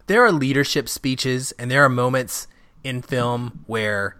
[0.06, 2.46] there are leadership speeches, and there are moments
[2.84, 4.18] in film where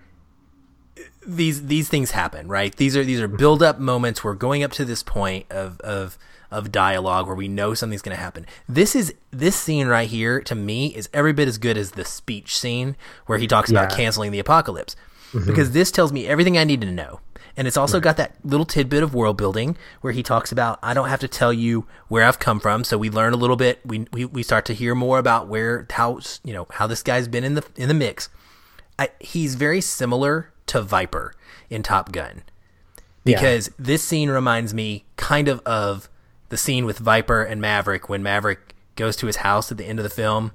[1.26, 2.74] these these things happen, right?
[2.74, 4.24] These are these are build up moments.
[4.24, 6.18] We're going up to this point of of
[6.50, 8.46] of dialogue where we know something's going to happen.
[8.68, 12.04] This is this scene right here to me is every bit as good as the
[12.04, 12.96] speech scene
[13.26, 14.96] where he talks about canceling the apocalypse
[15.32, 15.46] mm-hmm.
[15.46, 17.20] because this tells me everything I need to know.
[17.58, 20.94] And it's also got that little tidbit of world building where he talks about I
[20.94, 23.80] don't have to tell you where I've come from, so we learn a little bit.
[23.84, 27.26] We we, we start to hear more about where how you know how this guy's
[27.26, 28.28] been in the in the mix.
[28.96, 31.34] I, he's very similar to Viper
[31.68, 32.42] in Top Gun
[33.24, 36.08] because this scene reminds me kind of of
[36.50, 39.98] the scene with Viper and Maverick when Maverick goes to his house at the end
[39.98, 40.52] of the film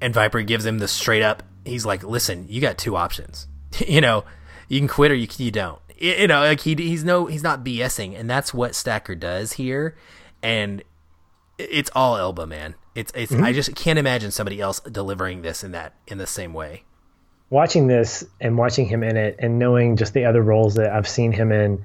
[0.00, 3.48] and Viper gives him the straight up he's like listen you got two options
[3.86, 4.24] you know,
[4.68, 5.80] you can quit or you you don't.
[5.96, 9.96] You know, like he he's no he's not BSing, and that's what Stacker does here,
[10.42, 10.82] and
[11.58, 12.74] it's all Elba, man.
[12.94, 13.44] It's it's mm-hmm.
[13.44, 16.84] I just can't imagine somebody else delivering this in that in the same way.
[17.48, 21.08] Watching this and watching him in it, and knowing just the other roles that I've
[21.08, 21.84] seen him in,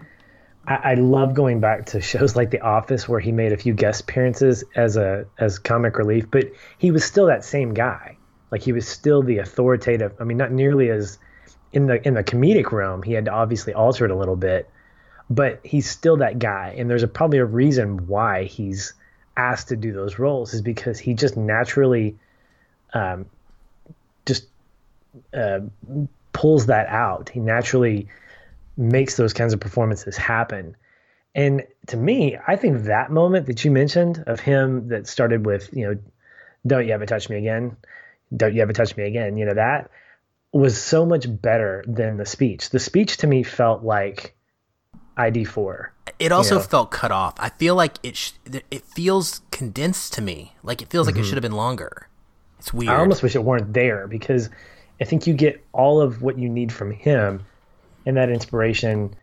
[0.66, 3.74] I, I love going back to shows like The Office where he made a few
[3.74, 8.18] guest appearances as a as comic relief, but he was still that same guy.
[8.52, 10.14] Like he was still the authoritative.
[10.20, 11.18] I mean, not nearly as
[11.74, 13.04] in the in the comedic realm.
[13.04, 14.70] He had to obviously altered a little bit,
[15.30, 16.76] but he's still that guy.
[16.78, 18.94] And there's a, probably a reason why he's
[19.38, 22.18] asked to do those roles is because he just naturally,
[22.94, 23.26] um,
[24.26, 24.48] just
[25.34, 25.60] uh,
[26.34, 27.30] pulls that out.
[27.30, 28.08] He naturally
[28.78, 30.76] makes those kinds of performances happen.
[31.34, 35.70] And to me, I think that moment that you mentioned of him that started with,
[35.72, 35.98] you know,
[36.68, 37.78] don't you ever touch me again?
[38.36, 39.38] Don't you ever touch me again?
[39.38, 39.90] You know, that
[40.54, 42.70] was so much better than the speech.
[42.70, 44.36] The speech to me felt like
[45.18, 45.90] ID4.
[46.20, 46.68] It also you know?
[46.68, 47.36] felt cut off.
[47.38, 50.56] I feel like it sh- it feels condensed to me.
[50.64, 51.16] Like it feels mm-hmm.
[51.16, 51.30] like it mm-hmm.
[51.30, 52.08] should have been longer.
[52.60, 52.92] It's weird.
[52.92, 54.50] I almost wish it weren't there because
[55.00, 57.44] I think you get all of what you need from him
[58.06, 59.16] and that inspiration.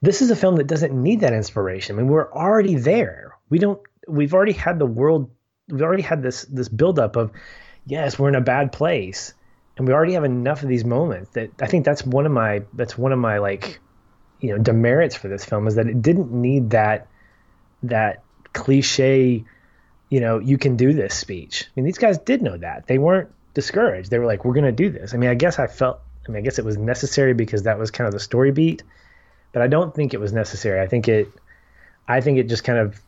[0.00, 1.96] This is a film that doesn't need that inspiration.
[1.96, 3.36] I mean, we're already there.
[3.48, 3.80] We don't.
[4.08, 5.30] We've already had the world.
[5.68, 7.30] We've already had this this buildup of,
[7.86, 9.34] yes, we're in a bad place,
[9.76, 12.62] and we already have enough of these moments that I think that's one of my
[12.74, 13.80] that's one of my like,
[14.40, 17.08] you know, demerits for this film is that it didn't need that
[17.84, 19.44] that cliche,
[20.10, 21.64] you know, you can do this speech.
[21.66, 22.86] I mean, these guys did know that.
[22.86, 24.10] They weren't discouraged.
[24.10, 25.14] They were like, we're going to do this.
[25.14, 27.78] I mean, I guess I felt I mean, I guess it was necessary because that
[27.78, 28.82] was kind of the story beat,
[29.52, 30.80] but I don't think it was necessary.
[30.80, 31.28] I think it,
[32.06, 33.00] I think it just kind of,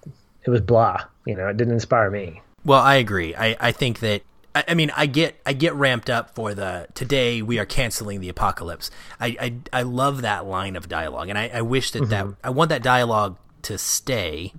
[0.44, 1.04] it was blah.
[1.26, 2.42] You know, it didn't inspire me.
[2.64, 3.34] Well, I agree.
[3.34, 4.22] I, I think that
[4.54, 8.20] I, I mean I get I get ramped up for the today we are canceling
[8.20, 8.90] the apocalypse.
[9.20, 9.36] I
[9.72, 12.10] I, I love that line of dialogue, and I, I wish that mm-hmm.
[12.10, 14.52] that I want that dialogue to stay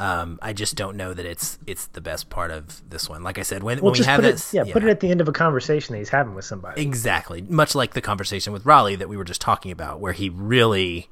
[0.00, 3.22] um, I just don't know that it's it's the best part of this one.
[3.22, 5.10] Like I said, when, well, when we have this, yeah, yeah, put it at the
[5.10, 6.80] end of a conversation that he's having with somebody.
[6.80, 10.30] Exactly, much like the conversation with Raleigh that we were just talking about, where he
[10.30, 11.10] really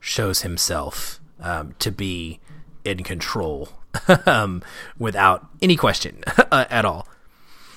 [0.00, 2.38] shows himself um, to be
[2.84, 3.70] in control
[4.26, 4.62] um,
[4.98, 6.22] without any question
[6.52, 7.08] uh, at all.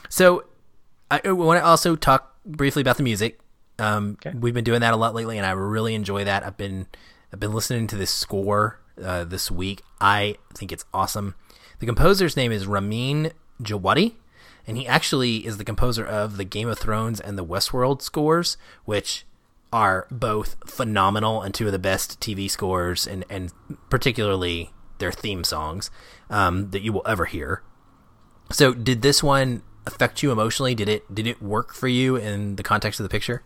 [0.09, 0.45] So
[1.09, 3.39] I, want to also talk briefly about the music.
[3.77, 4.35] Um, okay.
[4.37, 6.45] We've been doing that a lot lately, and I really enjoy that.
[6.45, 6.87] I've been
[7.31, 9.81] I've been listening to this score uh, this week.
[10.01, 11.35] I think it's awesome.
[11.79, 13.31] The composer's name is Ramin
[13.61, 14.15] Djawadi,
[14.67, 18.57] and he actually is the composer of the Game of Thrones and the Westworld scores,
[18.85, 19.25] which
[19.71, 23.53] are both phenomenal and two of the best TV scores, and, and
[23.89, 25.89] particularly their theme songs
[26.29, 27.61] um, that you will ever hear.
[28.51, 30.75] So, did this one affect you emotionally?
[30.75, 33.43] Did it did it work for you in the context of the picture?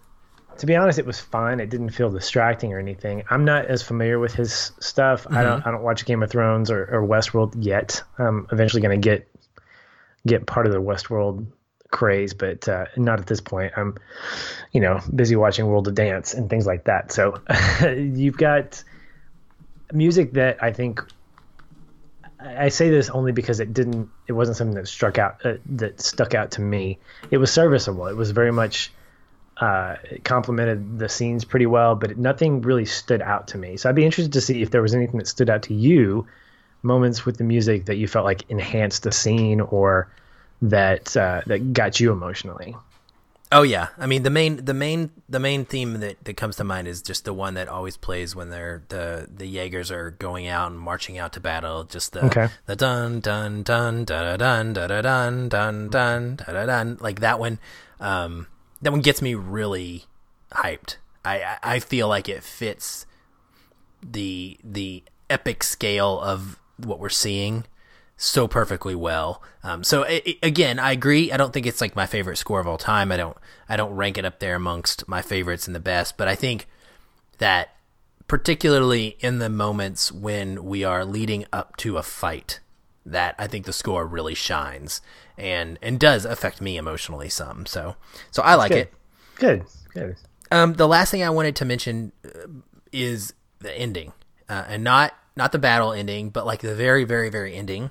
[0.58, 1.60] to be honest, it was fine.
[1.60, 3.24] It didn't feel distracting or anything.
[3.30, 5.24] I'm not as familiar with his stuff.
[5.24, 5.38] Mm-hmm.
[5.38, 5.68] I don't.
[5.68, 8.04] I don't watch Game of Thrones or, or Westworld yet.
[8.18, 9.28] I'm eventually going to get
[10.26, 11.48] get part of the Westworld
[11.92, 13.74] craze, but uh, not at this point.
[13.76, 13.98] I'm,
[14.72, 17.12] you know, busy watching World of Dance and things like that.
[17.12, 17.42] So
[17.82, 18.84] you've got
[19.92, 21.02] music that I think.
[22.44, 24.10] I say this only because it didn't.
[24.28, 25.46] It wasn't something that struck out.
[25.46, 27.00] Uh, that stuck out to me.
[27.32, 28.08] It was serviceable.
[28.08, 28.92] It was very much
[29.58, 33.78] uh, complemented the scenes pretty well, but nothing really stood out to me.
[33.78, 36.28] So I'd be interested to see if there was anything that stood out to you,
[36.82, 40.10] moments with the music that you felt like enhanced the scene or
[40.64, 42.76] that uh, that got you emotionally.
[43.54, 46.64] Oh yeah, I mean the main the main the main theme that, that comes to
[46.64, 50.48] mind is just the one that always plays when they're the the Jaegers are going
[50.48, 51.84] out and marching out to battle.
[51.84, 52.50] Just the okay.
[52.66, 57.40] the dun dun dun da dun da dun dun dun dun da dun like that
[57.40, 57.60] one.
[58.00, 58.48] Um,
[58.82, 60.06] that one gets me really
[60.52, 60.98] hyped.
[61.24, 63.06] I I feel like it fits
[64.02, 67.66] the the epic scale of what we're seeing
[68.24, 69.44] so perfectly well.
[69.64, 71.32] Um, so it, it, again, I agree.
[71.32, 73.12] I don't think it's like my favorite score of all time.
[73.12, 76.18] I don't I don't rank it up there amongst my favorites and the best.
[76.18, 76.68] But I think
[77.40, 77.76] that
[78.28, 82.62] particularly in the moments when we are leading up to a fight,
[83.06, 85.02] that I think the score really shines
[85.38, 87.66] and and does affect me emotionally some.
[87.66, 87.96] So
[88.32, 88.78] so I like good.
[88.78, 88.94] it.
[89.36, 90.16] Good, good.
[90.52, 92.48] Um, the last thing I wanted to mention uh,
[92.92, 94.14] is the ending,
[94.48, 97.90] uh, and not not the battle ending, but like the very very very ending,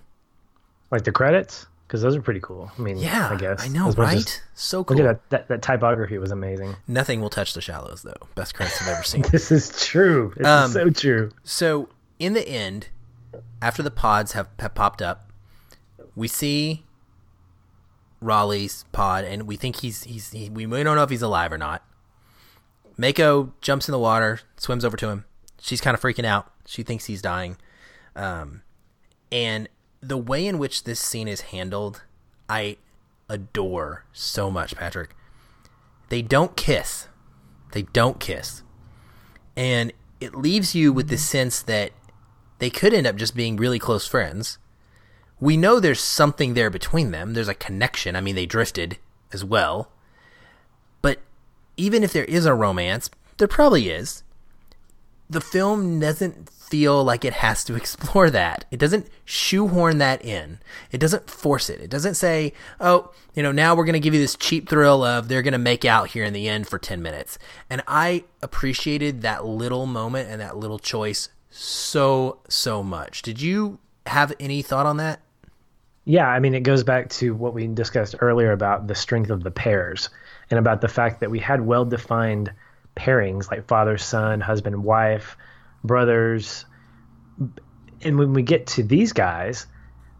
[0.93, 1.67] like the credits.
[1.87, 2.71] Because those are pretty cool.
[2.79, 4.43] I mean, yeah, I guess I know, right?
[4.55, 4.97] So cool.
[4.97, 5.63] Look at that, that, that.
[5.63, 6.75] typography was amazing.
[6.89, 8.17] Nothing will touch the shallows, though.
[8.35, 9.23] Best credits I've ever seen.
[9.31, 10.33] this is true.
[10.35, 11.33] This um, is so true.
[11.45, 12.89] So in the end,
[13.61, 15.31] after the pods have, have popped up,
[16.17, 16.85] we see
[18.23, 21.59] Raleigh's pod, and we think he's he's he, we don't know if he's alive or
[21.59, 21.85] not.
[22.97, 25.27] Mako jumps in the water, swims over to him.
[25.61, 26.51] She's kind of freaking out.
[26.67, 27.59] She thinks he's dying.
[28.17, 28.63] Um,
[29.31, 29.69] and
[30.03, 32.03] the way in which this scene is handled,
[32.49, 32.77] I
[33.29, 35.15] adore so much, Patrick.
[36.09, 37.09] They don't kiss.
[37.73, 38.63] They don't kiss.
[39.57, 41.93] And it leaves you with the sense that
[42.59, 44.59] they could end up just being really close friends.
[45.41, 47.33] We know there's something there between them.
[47.33, 48.15] There's a connection.
[48.15, 48.99] I mean, they drifted
[49.33, 49.91] as well.
[51.01, 51.19] But
[51.77, 54.23] even if there is a romance, there probably is.
[55.31, 58.65] The film doesn't feel like it has to explore that.
[58.71, 60.59] It doesn't shoehorn that in.
[60.91, 61.83] It doesn't force it.
[61.83, 65.05] It doesn't say, oh, you know, now we're going to give you this cheap thrill
[65.05, 67.39] of they're going to make out here in the end for 10 minutes.
[67.69, 73.21] And I appreciated that little moment and that little choice so, so much.
[73.21, 75.21] Did you have any thought on that?
[76.07, 79.43] Yeah, I mean, it goes back to what we discussed earlier about the strength of
[79.43, 80.09] the pairs
[80.51, 82.51] and about the fact that we had well defined
[82.97, 85.37] pairings like father, son, husband, wife
[85.85, 86.65] brothers.
[88.03, 89.67] And when we get to these guys,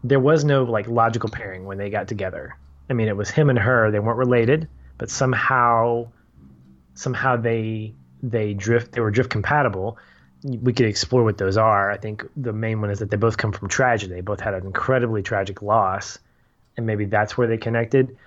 [0.03, 2.57] there was no like logical pairing when they got together.
[2.89, 3.91] I mean, it was him and her.
[3.91, 6.09] They weren't related, but somehow,
[6.93, 8.91] somehow they they drift.
[8.91, 9.97] They were drift compatible.
[10.43, 11.89] We could explore what those are.
[11.89, 14.13] I think the main one is that they both come from tragedy.
[14.13, 16.19] They both had an incredibly tragic loss,
[16.75, 18.17] and maybe that's where they connected.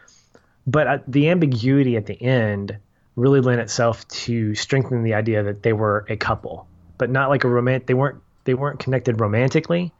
[0.67, 2.79] But uh, the ambiguity at the end
[3.17, 6.67] really lent itself to strengthening the idea that they were a couple
[6.99, 7.87] but not like a romantic.
[7.87, 9.93] They weren't they weren't connected romantically.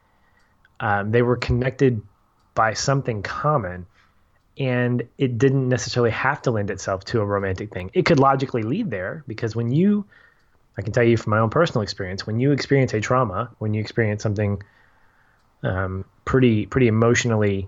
[0.79, 2.01] Um, they were connected
[2.53, 3.85] by something common,
[4.57, 7.91] and it didn't necessarily have to lend itself to a romantic thing.
[7.93, 10.05] It could logically lead there because when you,
[10.77, 13.73] I can tell you from my own personal experience, when you experience a trauma, when
[13.73, 14.61] you experience something
[15.63, 17.67] um, pretty pretty emotionally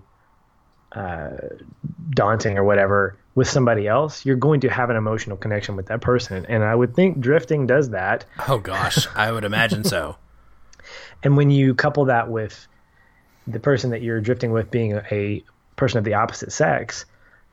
[0.92, 1.30] uh,
[2.10, 6.00] daunting or whatever with somebody else, you're going to have an emotional connection with that
[6.00, 6.46] person.
[6.46, 8.24] And I would think drifting does that.
[8.48, 10.16] Oh gosh, I would imagine so.
[11.22, 12.66] and when you couple that with
[13.46, 15.44] the person that you're drifting with being a
[15.76, 17.04] person of the opposite sex,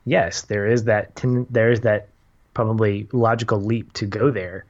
[0.04, 2.08] yes, there is that ten, there is that
[2.54, 4.64] probably logical leap to go there.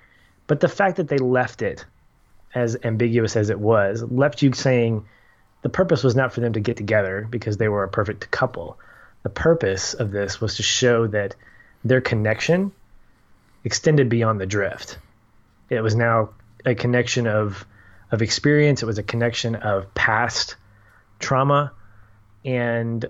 [0.47, 1.85] But the fact that they left it
[2.55, 5.05] as ambiguous as it was left you saying
[5.63, 8.79] the purpose was not for them to get together because they were a perfect couple.
[9.23, 11.35] The purpose of this was to show that
[11.85, 12.73] their connection
[13.65, 14.99] extended beyond the drift.
[15.71, 16.31] It was now
[16.65, 17.67] a connection of
[18.11, 18.83] of experience.
[18.83, 20.57] It was a connection of past
[21.19, 21.73] trauma,
[22.45, 23.05] and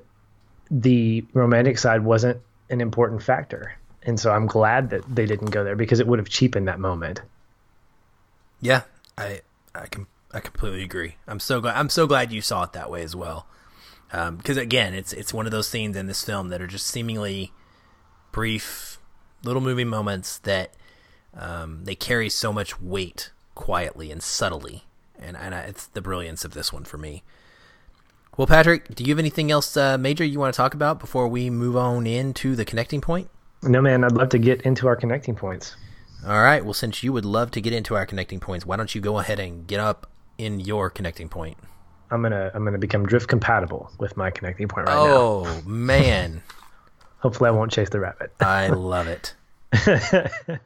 [0.70, 3.74] the romantic side wasn't an important factor.
[4.02, 6.80] And so I'm glad that they didn't go there because it would have cheapened that
[6.80, 7.20] moment.
[8.60, 8.82] Yeah,
[9.16, 9.42] I
[9.74, 11.16] I can I completely agree.
[11.26, 11.76] I'm so glad.
[11.76, 13.46] I'm so glad you saw it that way as well.
[14.10, 16.86] Because um, again, it's it's one of those scenes in this film that are just
[16.86, 17.52] seemingly
[18.32, 18.98] brief,
[19.44, 20.72] little movie moments that
[21.36, 24.84] um, they carry so much weight quietly and subtly,
[25.18, 27.22] and and I, it's the brilliance of this one for me.
[28.38, 31.26] Well, Patrick, do you have anything else uh, major you want to talk about before
[31.26, 33.28] we move on into the connecting point?
[33.64, 34.04] No, man.
[34.04, 35.74] I'd love to get into our connecting points.
[36.24, 36.64] All right.
[36.64, 39.18] Well, since you would love to get into our connecting points, why don't you go
[39.18, 41.58] ahead and get up in your connecting point?
[42.10, 45.50] I'm gonna I'm gonna become drift compatible with my connecting point right oh, now.
[45.50, 46.42] Oh man!
[47.18, 48.32] Hopefully, I won't chase the rabbit.
[48.40, 49.34] I love it.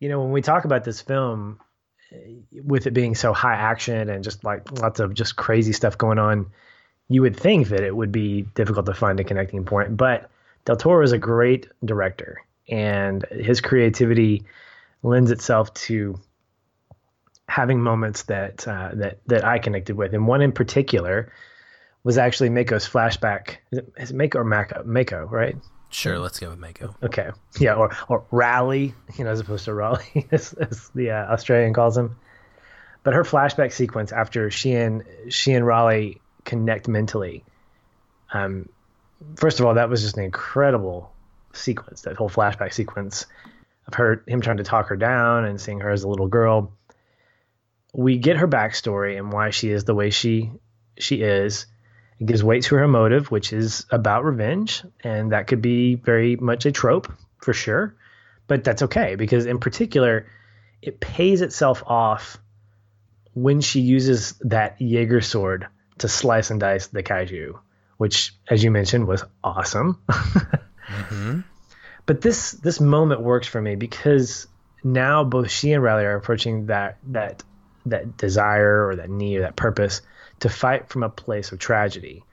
[0.00, 1.60] you know, when we talk about this film,
[2.64, 6.18] with it being so high action and just like lots of just crazy stuff going
[6.18, 6.46] on,
[7.08, 9.96] you would think that it would be difficult to find a connecting point.
[9.96, 10.30] But
[10.64, 14.44] Del Toro is a great director, and his creativity
[15.02, 16.18] lends itself to
[17.52, 21.30] having moments that uh, that that I connected with, and one in particular
[22.02, 23.56] was actually Mako's flashback.
[23.70, 24.82] Is it, is it Mako or Mako?
[24.84, 25.56] Mako, right?
[25.90, 26.96] Sure, let's go with Mako.
[27.02, 27.30] Okay,
[27.60, 31.74] yeah, or or Raleigh, you know, as opposed to Raleigh, as, as the uh, Australian
[31.74, 32.16] calls him.
[33.04, 37.44] But her flashback sequence after she and she and Raleigh connect mentally.
[38.32, 38.70] Um,
[39.36, 41.12] first of all, that was just an incredible
[41.52, 42.02] sequence.
[42.02, 43.26] That whole flashback sequence
[43.86, 46.72] of her, him trying to talk her down and seeing her as a little girl
[47.92, 50.50] we get her backstory and why she is the way she
[50.98, 51.66] she is.
[52.18, 56.36] It gives weight to her motive, which is about revenge, and that could be very
[56.36, 57.12] much a trope
[57.42, 57.96] for sure.
[58.46, 60.26] But that's okay because, in particular,
[60.80, 62.38] it pays itself off
[63.34, 65.66] when she uses that Jaeger sword
[65.98, 67.58] to slice and dice the kaiju,
[67.96, 70.00] which, as you mentioned, was awesome.
[70.10, 71.40] mm-hmm.
[72.04, 74.46] But this this moment works for me because
[74.82, 77.42] now both she and Raleigh are approaching that that
[77.86, 80.02] that desire or that need or that purpose
[80.40, 82.24] to fight from a place of tragedy.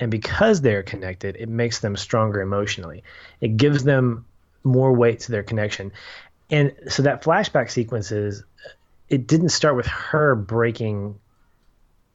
[0.00, 3.04] And because they're connected, it makes them stronger emotionally.
[3.40, 4.26] It gives them
[4.64, 5.92] more weight to their connection.
[6.50, 8.42] and so that flashback sequences,
[9.08, 11.18] it didn't start with her breaking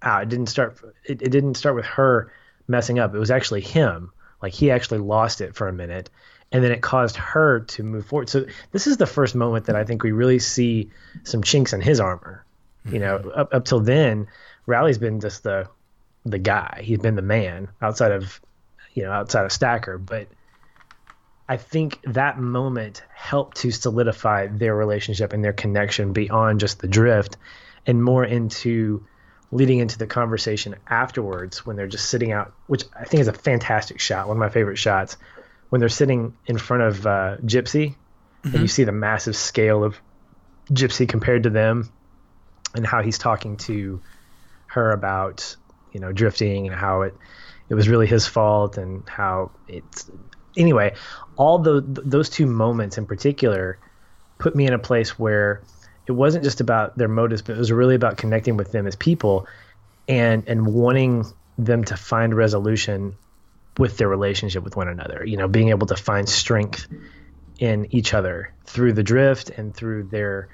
[0.01, 0.23] out.
[0.23, 0.79] It didn't start.
[1.05, 2.31] It, it didn't start with her
[2.67, 3.13] messing up.
[3.13, 4.11] It was actually him.
[4.41, 6.09] Like he actually lost it for a minute,
[6.51, 8.29] and then it caused her to move forward.
[8.29, 10.89] So this is the first moment that I think we really see
[11.23, 12.45] some chinks in his armor.
[12.85, 12.93] Mm-hmm.
[12.93, 13.39] You know, mm-hmm.
[13.39, 14.27] up up till then,
[14.65, 15.67] Raleigh's been just the
[16.25, 16.81] the guy.
[16.83, 18.39] He's been the man outside of
[18.93, 20.27] you know outside of Stacker, but.
[21.51, 26.87] I think that moment helped to solidify their relationship and their connection beyond just the
[26.87, 27.37] drift
[27.87, 29.03] and more into
[29.51, 33.33] leading into the conversation afterwards when they're just sitting out, which I think is a
[33.33, 35.17] fantastic shot, one of my favorite shots,
[35.69, 37.95] when they're sitting in front of uh, Gipsy mm-hmm.
[38.43, 38.65] and you mm-hmm.
[38.67, 39.99] see the massive scale of
[40.71, 41.91] Gipsy compared to them
[42.75, 44.01] and how he's talking to
[44.67, 45.55] her about,
[45.91, 47.15] you know, drifting and how it,
[47.69, 50.09] it was really his fault and how it's,
[50.57, 50.93] anyway,
[51.35, 53.79] all the, those two moments in particular
[54.37, 55.61] put me in a place where
[56.07, 58.95] it wasn't just about their motives, but it was really about connecting with them as
[58.95, 59.47] people
[60.07, 61.23] and and wanting
[61.59, 63.15] them to find resolution
[63.77, 65.23] with their relationship with one another.
[65.23, 66.87] You know, being able to find strength
[67.59, 70.49] in each other through the drift and through their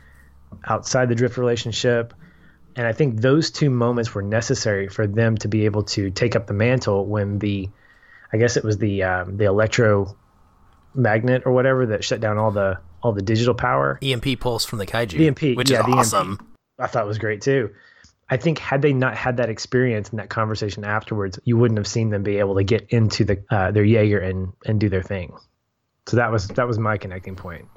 [0.65, 2.13] outside the drift relationship.
[2.75, 6.35] And I think those two moments were necessary for them to be able to take
[6.35, 7.69] up the mantle when the,
[8.33, 12.79] I guess it was the um, the electromagnet or whatever that shut down all the
[13.01, 13.97] all the digital power.
[14.01, 15.27] EMP pulse from the kaiju.
[15.27, 16.31] EMP, which yeah, is awesome.
[16.31, 16.43] EMP,
[16.79, 17.69] I thought was great too.
[18.29, 21.87] I think had they not had that experience and that conversation afterwards, you wouldn't have
[21.87, 25.03] seen them be able to get into the uh, their Jaeger and and do their
[25.03, 25.37] thing.
[26.07, 27.67] So that was that was my connecting point.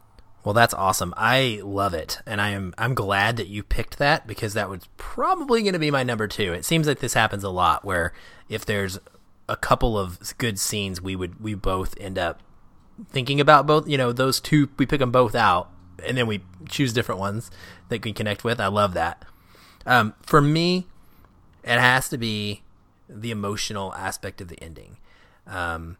[0.45, 1.13] Well, that's awesome.
[1.17, 4.89] I love it, and I am I'm glad that you picked that because that was
[4.97, 6.53] probably going to be my number two.
[6.53, 8.13] It seems like this happens a lot, where
[8.49, 8.99] if there's
[9.49, 12.41] a couple of good scenes, we would we both end up
[13.11, 15.71] thinking about both, you know, those two, we pick them both out
[16.05, 17.51] and then we choose different ones
[17.89, 18.61] that we connect with.
[18.61, 19.25] I love that.
[19.87, 20.87] Um, for me,
[21.65, 22.63] it has to be
[23.09, 24.99] the emotional aspect of the ending.
[25.47, 25.97] Um,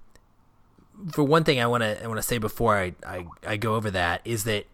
[1.13, 3.75] for one thing, I want to I want to say before I, I, I go
[3.75, 4.67] over that is that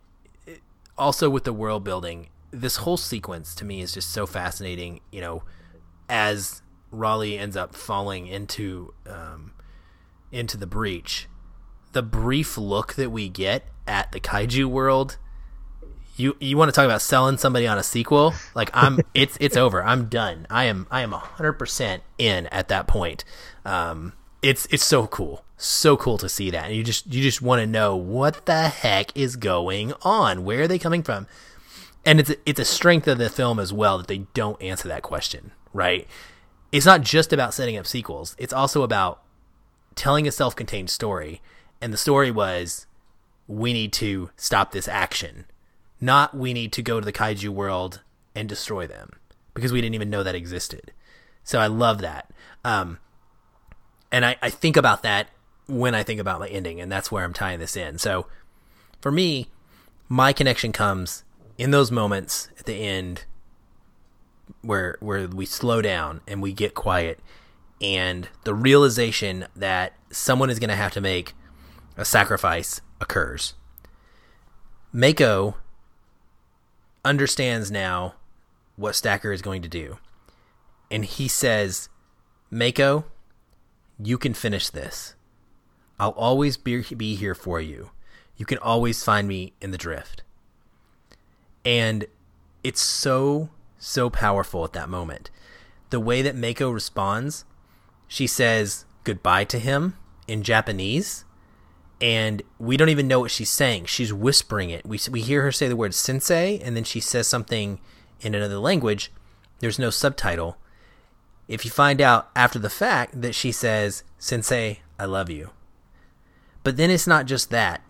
[0.97, 5.01] also with the world building, this whole sequence to me is just so fascinating.
[5.11, 5.43] You know,
[6.09, 9.53] as Raleigh ends up falling into um,
[10.33, 11.29] into the breach,
[11.93, 15.19] the brief look that we get at the kaiju world
[16.17, 18.35] you you want to talk about selling somebody on a sequel?
[18.55, 19.83] Like i'm it's it's over.
[19.83, 20.47] I'm done.
[20.49, 23.25] I am i am 100% in at that point.
[23.65, 26.67] Um it's it's so cool so cool to see that.
[26.67, 30.45] And you just you just want to know what the heck is going on.
[30.45, 31.27] Where are they coming from?
[32.05, 35.03] And it's it's a strength of the film as well that they don't answer that
[35.03, 36.07] question right?
[36.73, 38.35] It's not just about setting up sequels.
[38.39, 39.21] It's also about
[39.95, 41.43] telling a self-contained story.
[41.83, 42.87] And the story was
[43.47, 45.45] we need to stop this action,
[46.01, 48.01] not we need to go to the kaiju world
[48.35, 49.11] and destroy them
[49.53, 50.93] because we didn't even know that existed.
[51.43, 52.31] So I love that.
[52.65, 52.99] Um,
[54.11, 55.29] and I, I think about that
[55.67, 57.99] when I think about my ending, and that's where I'm tying this in.
[57.99, 58.27] So
[59.01, 59.49] for me,
[60.09, 61.25] my connection comes
[61.59, 63.25] in those moments at the end
[64.61, 67.19] where where we slow down and we get quiet
[67.81, 71.35] and the realization that someone is going to have to make
[71.97, 73.55] a sacrifice occurs.
[74.93, 75.57] Mako
[77.05, 78.15] understands now
[78.77, 79.99] what Stacker is going to do.
[80.91, 81.89] And he says,
[82.51, 83.05] Mako,
[83.99, 85.15] you can finish this.
[85.99, 87.91] I'll always be, be here for you.
[88.37, 90.23] You can always find me in the drift.
[91.65, 92.07] And
[92.63, 95.31] it's so, so powerful at that moment.
[95.91, 97.45] The way that Mako responds,
[98.09, 99.97] she says goodbye to him
[100.27, 101.25] in Japanese
[102.01, 103.87] and we don't even know what she's saying.
[103.87, 104.85] She's whispering it.
[104.85, 107.81] We we hear her say the word sensei, and then she says something
[108.21, 109.11] in another language.
[109.61, 110.59] There's no subtitle.
[111.47, 115.51] If you find out after the fact that she says, Sensei, I love you.
[116.65, 117.83] But then it's not just that.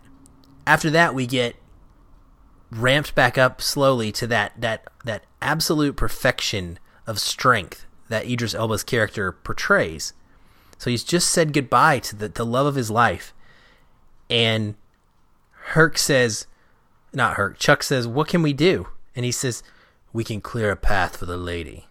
[0.67, 1.55] After that, we get
[2.69, 6.77] ramped back up slowly to that, that, that absolute perfection
[7.07, 10.13] of strength that Idris Elba's character portrays.
[10.77, 13.33] So he's just said goodbye to the, the love of his life
[14.29, 14.75] and
[15.51, 16.47] Herc says,
[17.13, 18.87] not Herc, Chuck says, What can we do?
[19.15, 19.63] And he says,
[20.13, 21.87] We can clear a path for the lady.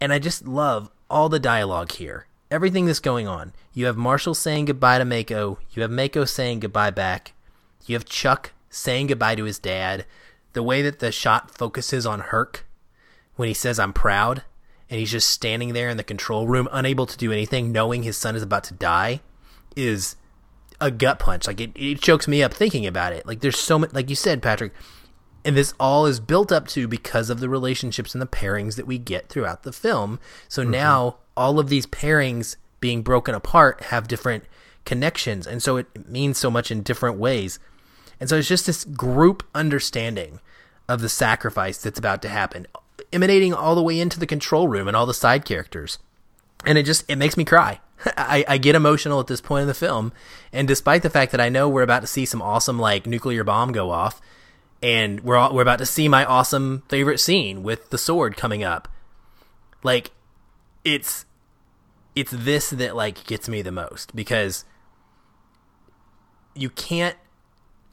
[0.00, 2.26] And I just love all the dialogue here.
[2.52, 3.54] Everything that's going on.
[3.72, 5.58] You have Marshall saying goodbye to Mako.
[5.72, 7.32] You have Mako saying goodbye back.
[7.86, 10.04] You have Chuck saying goodbye to his dad.
[10.52, 12.66] The way that the shot focuses on Herc
[13.36, 14.42] when he says, I'm proud,
[14.90, 18.18] and he's just standing there in the control room, unable to do anything, knowing his
[18.18, 19.22] son is about to die,
[19.74, 20.16] is
[20.78, 21.46] a gut punch.
[21.46, 23.24] Like it, it chokes me up thinking about it.
[23.24, 24.74] Like there's so much, like you said, Patrick,
[25.42, 28.86] and this all is built up to because of the relationships and the pairings that
[28.86, 30.20] we get throughout the film.
[30.50, 30.72] So mm-hmm.
[30.72, 34.44] now all of these pairings being broken apart have different
[34.84, 37.58] connections, and so it means so much in different ways.
[38.20, 40.40] And so it's just this group understanding
[40.88, 42.66] of the sacrifice that's about to happen,
[43.12, 45.98] emanating all the way into the control room and all the side characters.
[46.64, 47.80] And it just it makes me cry.
[48.16, 50.12] I, I get emotional at this point in the film,
[50.52, 53.44] and despite the fact that I know we're about to see some awesome like nuclear
[53.44, 54.20] bomb go off,
[54.82, 58.64] and we're all, we're about to see my awesome favorite scene with the sword coming
[58.64, 58.88] up,
[59.82, 60.10] like
[60.84, 61.24] it's
[62.14, 64.64] it's this that like gets me the most because
[66.54, 67.16] you can't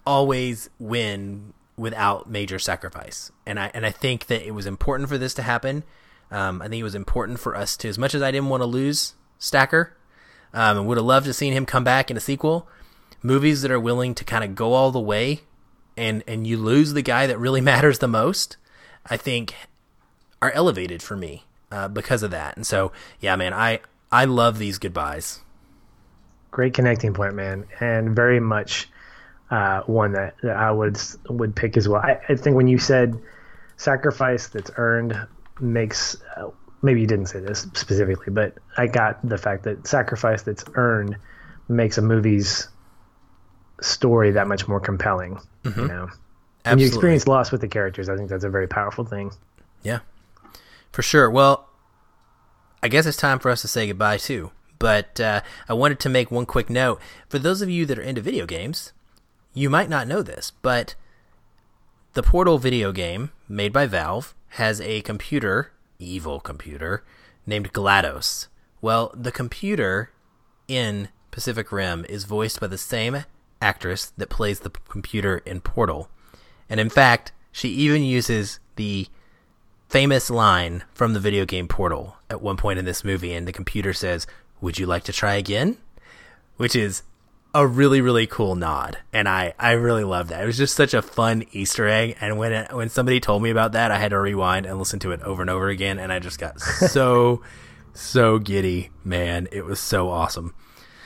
[0.05, 5.17] always win without major sacrifice, and I and I think that it was important for
[5.17, 5.83] this to happen.
[6.31, 8.61] Um, I think it was important for us to, as much as I didn't want
[8.61, 9.95] to lose Stacker,
[10.53, 12.67] um, and would have loved to seen him come back in a sequel.
[13.23, 15.41] Movies that are willing to kind of go all the way,
[15.95, 18.57] and and you lose the guy that really matters the most,
[19.05, 19.55] I think,
[20.41, 22.55] are elevated for me uh, because of that.
[22.55, 23.79] And so, yeah, man, I
[24.11, 25.41] I love these goodbyes.
[26.51, 28.89] Great connecting point, man, and very much
[29.51, 30.97] uh, one that, that I would
[31.29, 32.01] would pick as well.
[32.01, 33.19] I, I, think when you said
[33.77, 35.15] sacrifice that's earned
[35.59, 36.49] makes uh,
[36.81, 41.17] maybe you didn't say this specifically, but I got the fact that sacrifice that's earned
[41.67, 42.67] makes a movie's
[43.81, 45.39] story that much more compelling.
[45.63, 45.79] Mm-hmm.
[45.79, 46.09] You know,
[46.65, 46.69] Absolutely.
[46.71, 49.31] when you experience loss with the characters, I think that's a very powerful thing.
[49.83, 49.99] Yeah,
[50.91, 51.29] for sure.
[51.29, 51.69] Well,
[52.81, 54.51] I guess it's time for us to say goodbye too.
[54.77, 58.03] But uh, I wanted to make one quick note for those of you that are
[58.03, 58.93] into video games.
[59.53, 60.95] You might not know this, but
[62.13, 67.03] the Portal video game made by Valve has a computer evil computer
[67.45, 68.47] named GLaDOS.
[68.81, 70.11] Well, the computer
[70.67, 73.25] in Pacific Rim is voiced by the same
[73.61, 76.09] actress that plays the computer in Portal.
[76.69, 79.07] And in fact, she even uses the
[79.89, 83.51] famous line from the video game Portal at one point in this movie, and the
[83.51, 84.25] computer says,
[84.61, 85.77] Would you like to try again?
[86.57, 87.03] Which is
[87.53, 90.43] a really really cool nod and i i really love that.
[90.43, 93.49] It was just such a fun easter egg and when it, when somebody told me
[93.49, 96.13] about that i had to rewind and listen to it over and over again and
[96.13, 97.41] i just got so
[97.91, 99.47] so giddy man.
[99.51, 100.53] It was so awesome.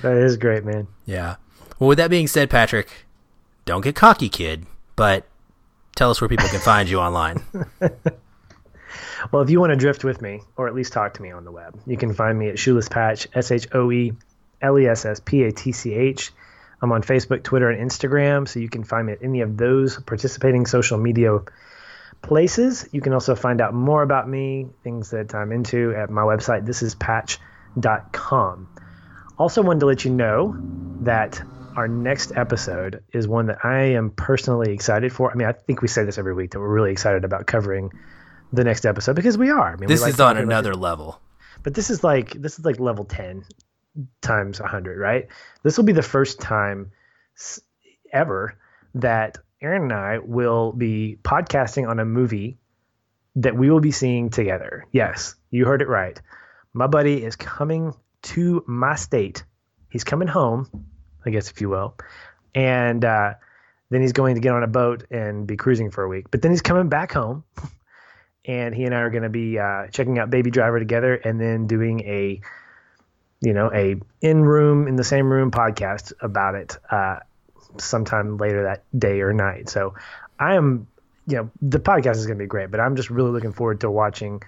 [0.01, 0.87] That is great man.
[1.05, 1.37] Yeah.
[1.79, 3.05] Well with that being said patrick
[3.63, 4.65] don't get cocky kid
[4.97, 5.25] but
[5.95, 7.41] tell us where people can find you online
[9.31, 11.45] well if you want to drift with me or at least talk to me on
[11.45, 14.13] the web you can find me at shoeless patch s-h-o-e
[14.63, 16.31] L E S S P A T C H.
[16.81, 19.99] I'm on Facebook, Twitter, and Instagram, so you can find me at any of those
[19.99, 21.39] participating social media
[22.21, 22.87] places.
[22.91, 26.65] You can also find out more about me, things that I'm into at my website,
[26.65, 28.69] thisispatch.com.
[29.37, 30.55] Also, wanted to let you know
[31.01, 31.41] that
[31.75, 35.31] our next episode is one that I am personally excited for.
[35.31, 37.91] I mean, I think we say this every week that we're really excited about covering
[38.53, 39.73] the next episode because we are.
[39.73, 41.19] I mean, this like is on another level.
[41.63, 43.43] But this is like this is like level ten
[44.21, 45.27] times 100, right?
[45.63, 46.91] This will be the first time
[48.11, 48.57] ever
[48.95, 52.57] that Aaron and I will be podcasting on a movie
[53.35, 54.85] that we will be seeing together.
[54.91, 56.19] Yes, you heard it right.
[56.73, 57.93] My buddy is coming
[58.23, 59.43] to my state.
[59.89, 60.67] He's coming home,
[61.25, 61.95] I guess, if you will.
[62.55, 63.33] And uh,
[63.89, 66.29] then he's going to get on a boat and be cruising for a week.
[66.29, 67.43] But then he's coming back home.
[68.45, 71.39] and he and I are going to be uh, checking out Baby Driver together and
[71.39, 72.41] then doing a
[73.43, 77.19] you know, a in room in the same room podcast about it uh,
[77.77, 79.67] sometime later that day or night.
[79.67, 79.95] So
[80.39, 80.87] I am,
[81.27, 83.81] you know, the podcast is going to be great, but I'm just really looking forward
[83.81, 84.41] to watching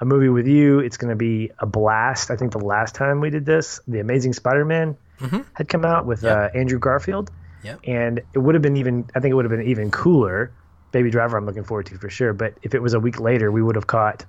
[0.00, 0.78] a movie with you.
[0.78, 2.30] It's going to be a blast.
[2.30, 5.40] I think the last time we did this, The Amazing Spider-Man mm-hmm.
[5.52, 6.54] had come out with yep.
[6.54, 7.30] uh, Andrew Garfield.
[7.64, 7.80] Yep.
[7.84, 10.52] And it would have been even, I think it would have been even cooler.
[10.92, 12.32] Baby Driver, I'm looking forward to for sure.
[12.32, 14.24] But if it was a week later, we would have caught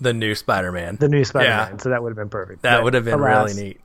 [0.00, 0.96] the new Spider-Man.
[0.96, 1.72] The new Spider-Man.
[1.72, 1.76] Yeah.
[1.78, 2.62] So that would have been perfect.
[2.62, 3.80] That would have been alas, really neat.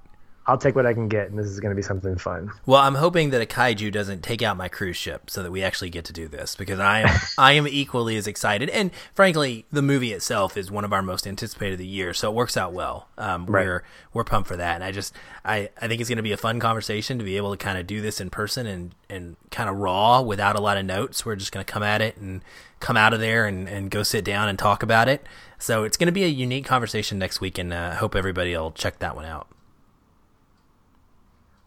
[0.47, 2.51] I'll take what I can get, and this is going to be something fun.
[2.67, 5.63] Well, I'm hoping that a kaiju doesn't take out my cruise ship, so that we
[5.63, 8.69] actually get to do this because I am I am equally as excited.
[8.69, 12.29] And frankly, the movie itself is one of our most anticipated of the year, so
[12.31, 13.07] it works out well.
[13.17, 13.65] Um, right.
[13.65, 16.31] We're we're pumped for that, and I just I, I think it's going to be
[16.31, 19.37] a fun conversation to be able to kind of do this in person and and
[19.49, 21.25] kind of raw without a lot of notes.
[21.25, 22.43] We're just going to come at it and
[22.79, 25.25] come out of there and, and go sit down and talk about it.
[25.57, 28.55] So it's going to be a unique conversation next week, and I uh, hope everybody
[28.55, 29.47] will check that one out.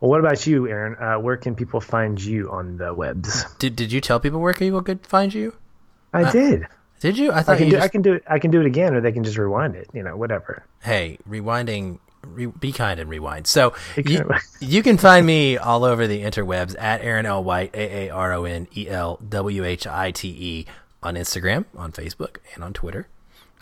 [0.01, 0.97] Well, what about you, Aaron?
[1.01, 3.45] Uh, where can people find you on the webs?
[3.59, 5.55] Did Did you tell people where people could find you?
[6.13, 6.67] I uh, did.
[7.01, 7.33] Did you?
[7.33, 7.77] I thought I can do.
[7.77, 7.85] Just...
[7.85, 8.25] I can do it.
[8.27, 9.89] I can do it again, or they can just rewind it.
[9.93, 10.65] You know, whatever.
[10.83, 13.47] Hey, rewinding Re- be kind and rewind.
[13.47, 14.29] So you,
[14.61, 17.45] you, can find me all over the interwebs at Aaron L.
[17.45, 20.67] White, A A R O N E L W H I T E,
[21.03, 23.09] on Instagram, on Facebook, and on Twitter.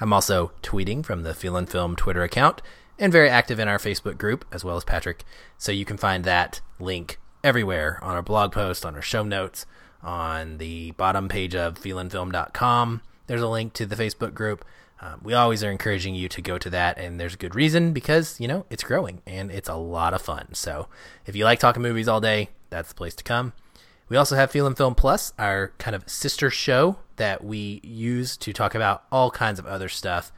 [0.01, 2.61] I'm also tweeting from the Feelin' Film Twitter account
[2.99, 5.25] and very active in our Facebook group, as well as Patrick.
[5.59, 9.67] So you can find that link everywhere on our blog post, on our show notes,
[10.03, 13.03] on the bottom page of feelinfilm.com.
[13.27, 14.65] There's a link to the Facebook group.
[15.01, 17.93] Um, we always are encouraging you to go to that, and there's a good reason
[17.93, 20.55] because, you know, it's growing and it's a lot of fun.
[20.55, 20.89] So
[21.27, 23.53] if you like talking movies all day, that's the place to come.
[24.09, 28.53] We also have Feelin' Film Plus, our kind of sister show that we use to
[28.53, 30.33] talk about all kinds of other stuff.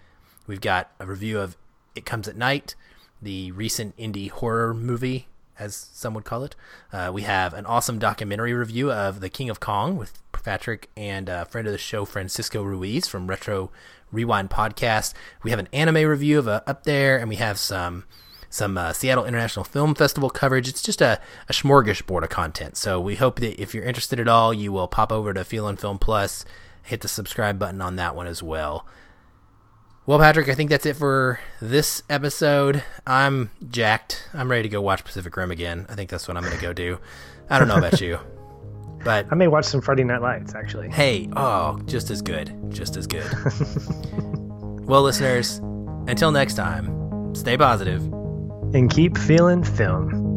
[0.46, 1.56] We've got a review of
[1.98, 2.74] It Comes at Night,
[3.20, 5.26] the recent indie horror movie,
[5.58, 6.54] as some would call it.
[6.92, 11.28] Uh, we have an awesome documentary review of The King of Kong with Patrick and
[11.28, 13.70] a friend of the show, Francisco Ruiz from Retro
[14.12, 15.12] Rewind Podcast.
[15.42, 18.04] We have an anime review of uh, Up There, and we have some
[18.48, 20.68] some uh, Seattle International Film Festival coverage.
[20.68, 22.78] It's just a, a smorgasbord of content.
[22.78, 25.76] So we hope that if you're interested at all, you will pop over to Feelin'
[25.76, 26.46] Film Plus,
[26.82, 28.86] hit the subscribe button on that one as well.
[30.08, 32.82] Well, Patrick, I think that's it for this episode.
[33.06, 34.26] I'm jacked.
[34.32, 35.84] I'm ready to go watch Pacific Rim again.
[35.86, 36.98] I think that's what I'm going to go do.
[37.50, 38.18] I don't know about you.
[39.04, 40.90] But I may watch some Friday Night Lights actually.
[40.90, 42.52] Hey, oh, just as good.
[42.68, 43.24] Just as good.
[44.88, 45.58] well, listeners,
[46.08, 48.02] until next time, stay positive
[48.74, 50.27] and keep feeling film.